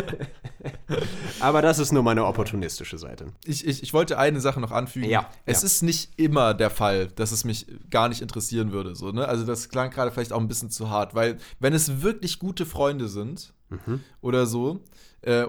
[1.40, 3.26] Aber das ist nur meine opportunistische Seite.
[3.44, 5.08] Ich, ich, ich wollte eine Sache noch anfügen.
[5.08, 5.30] Ja.
[5.44, 8.96] Es ist nicht immer der Fall, dass es mich gar nicht interessieren würde.
[8.96, 9.28] So, ne?
[9.28, 12.64] Also das klang gerade vielleicht auch ein bisschen zu hart, weil wenn es wirklich gute
[12.64, 14.00] Freunde sind mhm.
[14.22, 14.80] oder so,
[15.20, 15.44] äh,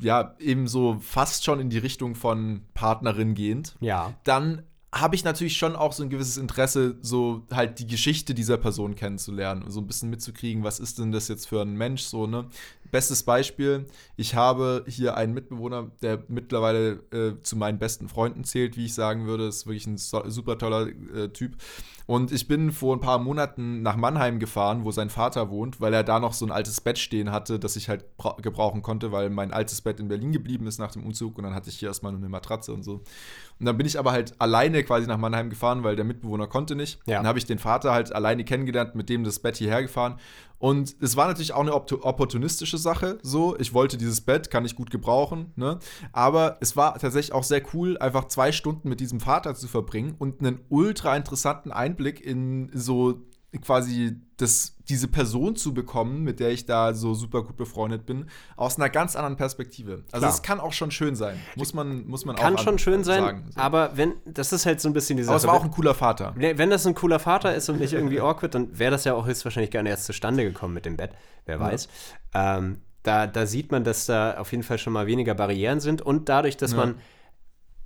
[0.00, 4.14] ja, eben so fast schon in die Richtung von Partnerin gehend, ja.
[4.24, 8.56] dann habe ich natürlich schon auch so ein gewisses Interesse, so halt die Geschichte dieser
[8.56, 12.26] Person kennenzulernen, so ein bisschen mitzukriegen, was ist denn das jetzt für ein Mensch, so,
[12.26, 12.46] ne?
[12.90, 13.84] Bestes Beispiel,
[14.16, 18.94] ich habe hier einen Mitbewohner, der mittlerweile äh, zu meinen besten Freunden zählt, wie ich
[18.94, 19.46] sagen würde.
[19.46, 21.58] Ist wirklich ein so, super toller äh, Typ.
[22.08, 25.92] Und ich bin vor ein paar Monaten nach Mannheim gefahren, wo sein Vater wohnt, weil
[25.92, 28.06] er da noch so ein altes Bett stehen hatte, das ich halt
[28.40, 31.54] gebrauchen konnte, weil mein altes Bett in Berlin geblieben ist nach dem Umzug und dann
[31.54, 33.02] hatte ich hier erstmal nur eine Matratze und so.
[33.60, 36.76] Und dann bin ich aber halt alleine quasi nach Mannheim gefahren, weil der Mitbewohner konnte
[36.76, 36.98] nicht.
[37.04, 37.18] Ja.
[37.18, 40.16] Dann habe ich den Vater halt alleine kennengelernt, mit dem das Bett hierher gefahren.
[40.60, 43.18] Und es war natürlich auch eine opportunistische Sache.
[43.22, 45.52] So, ich wollte dieses Bett, kann ich gut gebrauchen.
[45.54, 45.78] Ne?
[46.12, 50.16] Aber es war tatsächlich auch sehr cool, einfach zwei Stunden mit diesem Vater zu verbringen
[50.18, 53.28] und einen ultra interessanten Einblick in so
[53.62, 58.28] quasi das, diese Person zu bekommen, mit der ich da so super gut befreundet bin,
[58.56, 60.04] aus einer ganz anderen Perspektive.
[60.12, 63.04] Also es kann auch schon schön sein, muss man, muss man kann auch schon schön
[63.04, 63.60] sein, sagen, so.
[63.60, 65.94] aber wenn, das ist halt so ein bisschen diese Aber es war auch ein cooler
[65.94, 66.34] Vater.
[66.36, 69.26] Wenn das ein cooler Vater ist und nicht irgendwie awkward, dann wäre das ja auch
[69.26, 71.12] höchstwahrscheinlich gar nicht erst zustande gekommen mit dem Bett,
[71.46, 71.88] wer weiß.
[72.34, 72.58] Ja.
[72.58, 76.02] Ähm, da, da sieht man, dass da auf jeden Fall schon mal weniger Barrieren sind
[76.02, 76.78] und dadurch, dass ja.
[76.78, 76.94] man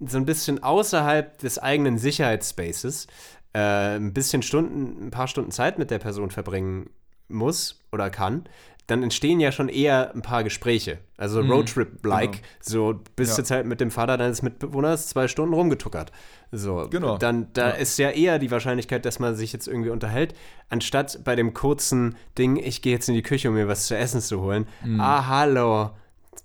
[0.04, 3.06] so ein bisschen außerhalb des eigenen Sicherheitsspaces
[3.52, 6.90] äh, ein bisschen Stunden, ein paar Stunden Zeit mit der Person verbringen
[7.28, 8.44] muss oder kann,
[8.86, 10.98] dann entstehen ja schon eher ein paar Gespräche.
[11.16, 12.32] Also mhm, Roadtrip-like.
[12.32, 12.44] Genau.
[12.60, 13.44] So bist ja.
[13.44, 16.10] du halt mit dem Vater deines Mitbewohners zwei Stunden rumgetuckert.
[16.50, 17.16] So, genau.
[17.16, 17.74] Dann da ja.
[17.74, 20.34] ist ja eher die Wahrscheinlichkeit, dass man sich jetzt irgendwie unterhält,
[20.68, 23.96] anstatt bei dem kurzen Ding, ich gehe jetzt in die Küche, um mir was zu
[23.96, 24.66] essen zu holen.
[24.84, 25.00] Mhm.
[25.00, 25.90] Ah, hallo.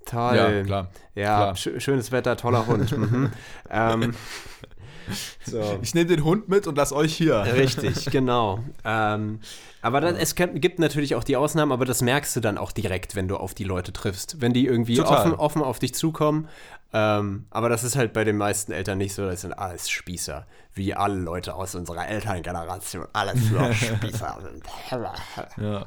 [0.05, 0.35] Toll.
[0.35, 0.87] Ja, klar.
[1.15, 1.55] Ja, klar.
[1.55, 2.97] Sch schönes Wetter, toller Hund.
[2.97, 3.31] mhm.
[3.69, 4.13] ähm,
[5.45, 5.79] so.
[5.81, 7.43] Ich nehme den Hund mit und lass euch hier.
[7.55, 8.59] Richtig, genau.
[8.83, 9.39] Ähm,
[9.81, 13.15] aber dann, es gibt natürlich auch die Ausnahmen, aber das merkst du dann auch direkt,
[13.15, 14.41] wenn du auf die Leute triffst.
[14.41, 16.47] Wenn die irgendwie offen, offen auf dich zukommen
[16.93, 19.25] Ähm, aber das ist halt bei den meisten Eltern nicht so.
[19.25, 20.47] Das sind alles Spießer.
[20.73, 23.05] Wie alle Leute aus unserer Elterngeneration.
[23.13, 24.37] Alles nur Spießer.
[25.57, 25.85] Ja.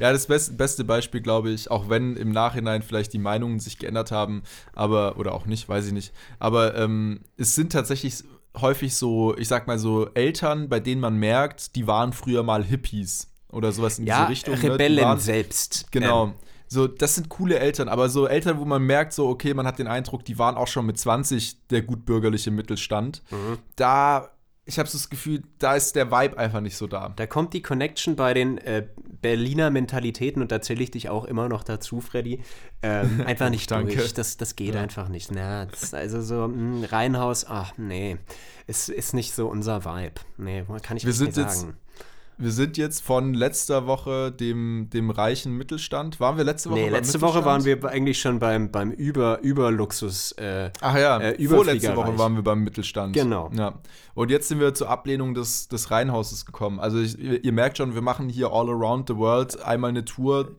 [0.00, 3.78] Ja, das best, beste Beispiel, glaube ich, auch wenn im Nachhinein vielleicht die Meinungen sich
[3.78, 4.42] geändert haben,
[4.72, 6.14] aber, oder auch nicht, weiß ich nicht.
[6.38, 8.24] Aber ähm, es sind tatsächlich
[8.60, 12.62] häufig so, ich sag mal so, Eltern, bei denen man merkt, die waren früher mal
[12.64, 14.54] Hippies oder sowas in ja, diese Richtung.
[14.54, 14.72] ne?
[14.74, 15.86] Rebellen waren- selbst.
[15.90, 16.24] Genau.
[16.26, 16.32] Ähm,
[16.66, 19.78] So, das sind coole Eltern, aber so Eltern, wo man merkt, so, okay, man hat
[19.78, 23.22] den Eindruck, die waren auch schon mit 20 der gutbürgerliche Mittelstand.
[23.30, 23.58] Mhm.
[23.76, 24.30] Da,
[24.66, 27.10] ich habe so das Gefühl, da ist der Vibe einfach nicht so da.
[27.16, 28.86] Da kommt die Connection bei den äh,
[29.20, 32.42] Berliner Mentalitäten und da zähle ich dich auch immer noch dazu, Freddy.
[32.82, 33.94] Ähm, einfach nicht Danke.
[33.96, 34.14] durch.
[34.14, 34.80] Das, das geht Ja.
[34.80, 35.30] einfach nicht.
[35.32, 38.16] Na, das ist also so, mh, Reihenhaus, ach nee,
[38.66, 40.14] es ist nicht so unser Vibe.
[40.38, 41.76] Nee, kann ich Wir nicht sind mehr jetzt- sagen.
[42.36, 46.18] Wir sind jetzt von letzter Woche dem, dem reichen Mittelstand.
[46.18, 50.32] Waren wir letzte Woche Nee, letzte Woche waren wir eigentlich schon beim, beim Über, Überluxus.
[50.32, 51.94] Äh, Ach ja, äh, vorletzte.
[51.94, 53.14] Woche waren wir beim Mittelstand.
[53.14, 53.50] Genau.
[53.54, 53.74] Ja.
[54.14, 56.80] Und jetzt sind wir zur Ablehnung des, des Reihenhauses gekommen.
[56.80, 60.52] Also ich, ihr merkt schon, wir machen hier all around the world einmal eine Tour.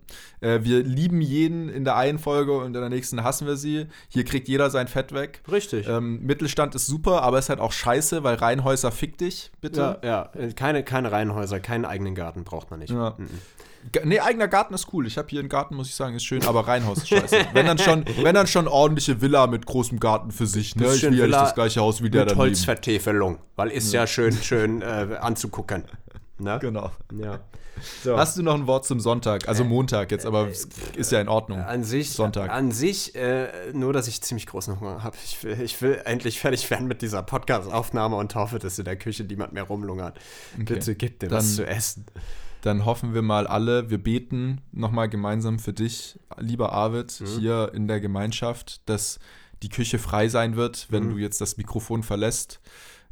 [0.46, 3.88] Äh, wir lieben jeden in der einen Folge und in der nächsten hassen wir sie.
[4.10, 5.42] Hier kriegt jeder sein Fett weg.
[5.52, 5.88] richtig.
[5.88, 10.00] Ähm, Mittelstand ist super, aber ist halt auch scheiße, weil Reihenhäuser fick dich, bitte.
[10.04, 12.92] ja, ja, äh, keine, keine Reihenhäuser, keinen eigenen Garten braucht man nicht.
[12.92, 13.16] Ja.
[13.18, 13.28] Mhm.
[14.04, 15.06] Nee, eigener Garten ist cool.
[15.06, 17.38] Ich habe hier einen Garten, muss ich sagen, ist schön, aber Reihenhaus ist scheiße.
[17.54, 20.76] wenn, dann schon, wenn dann schon ordentliche Villa mit großem Garten für sich.
[20.76, 20.88] Ne?
[20.94, 22.42] Ich will ja nicht das gleiche Haus wie der Mit daneben.
[22.50, 25.86] Holzvertäfelung, weil ist ja schön, schön äh, anzugucken.
[26.40, 26.58] Ne?
[26.62, 26.92] Genau.
[27.14, 27.40] Ja.
[28.04, 28.18] So.
[28.18, 29.48] Hast du noch ein Wort zum Sonntag?
[29.48, 31.60] Also Montag jetzt, aber es ist ja in Ordnung.
[31.60, 32.50] An sich, Sonntag.
[32.52, 35.16] An sich, äh, nur dass ich ziemlich großen Hunger habe.
[35.24, 38.96] Ich will, ich will endlich fertig werden mit dieser Podcast-Aufnahme und hoffe, dass in der
[38.96, 40.20] Küche niemand mehr rumlungert.
[40.58, 42.06] Bitte gib dir was Dann- zu essen.
[42.62, 47.26] Dann hoffen wir mal alle, wir beten nochmal gemeinsam für dich, lieber Arvid, Mhm.
[47.40, 49.20] hier in der Gemeinschaft, dass
[49.62, 51.10] die Küche frei sein wird, wenn Mhm.
[51.12, 52.60] du jetzt das Mikrofon verlässt.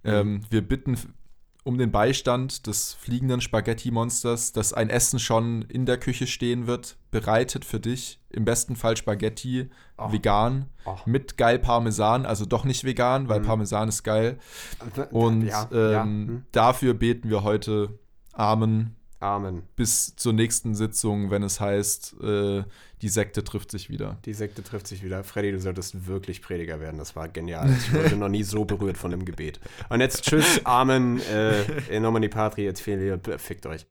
[0.03, 0.97] Ähm, wir bitten
[1.65, 6.97] um den Beistand des fliegenden Spaghetti-Monsters, dass ein Essen schon in der Küche stehen wird,
[7.09, 8.19] bereitet für dich.
[8.29, 10.11] Im besten Fall Spaghetti, Oh.
[10.11, 10.97] vegan, Oh.
[11.05, 13.45] mit geil Parmesan, also doch nicht vegan, weil Mhm.
[13.45, 14.39] Parmesan ist geil.
[15.11, 16.01] Und ja, ja.
[16.03, 16.45] ähm, hm.
[16.51, 17.97] dafür beten wir heute
[18.33, 19.63] Amen Amen.
[19.77, 22.63] bis zur nächsten Sitzung, wenn es heißt, äh,
[23.03, 24.17] die Sekte trifft sich wieder.
[24.23, 25.25] Die Sekte trifft sich wieder.
[25.25, 26.97] Freddy, du solltest wirklich Prediger werden.
[26.97, 27.69] Das war genial.
[27.77, 29.59] Ich wurde noch nie so berührt von dem Gebet.
[29.89, 33.85] Und jetzt tschüss, Amen, äh, in nomine Patri, et Filii, fickt euch.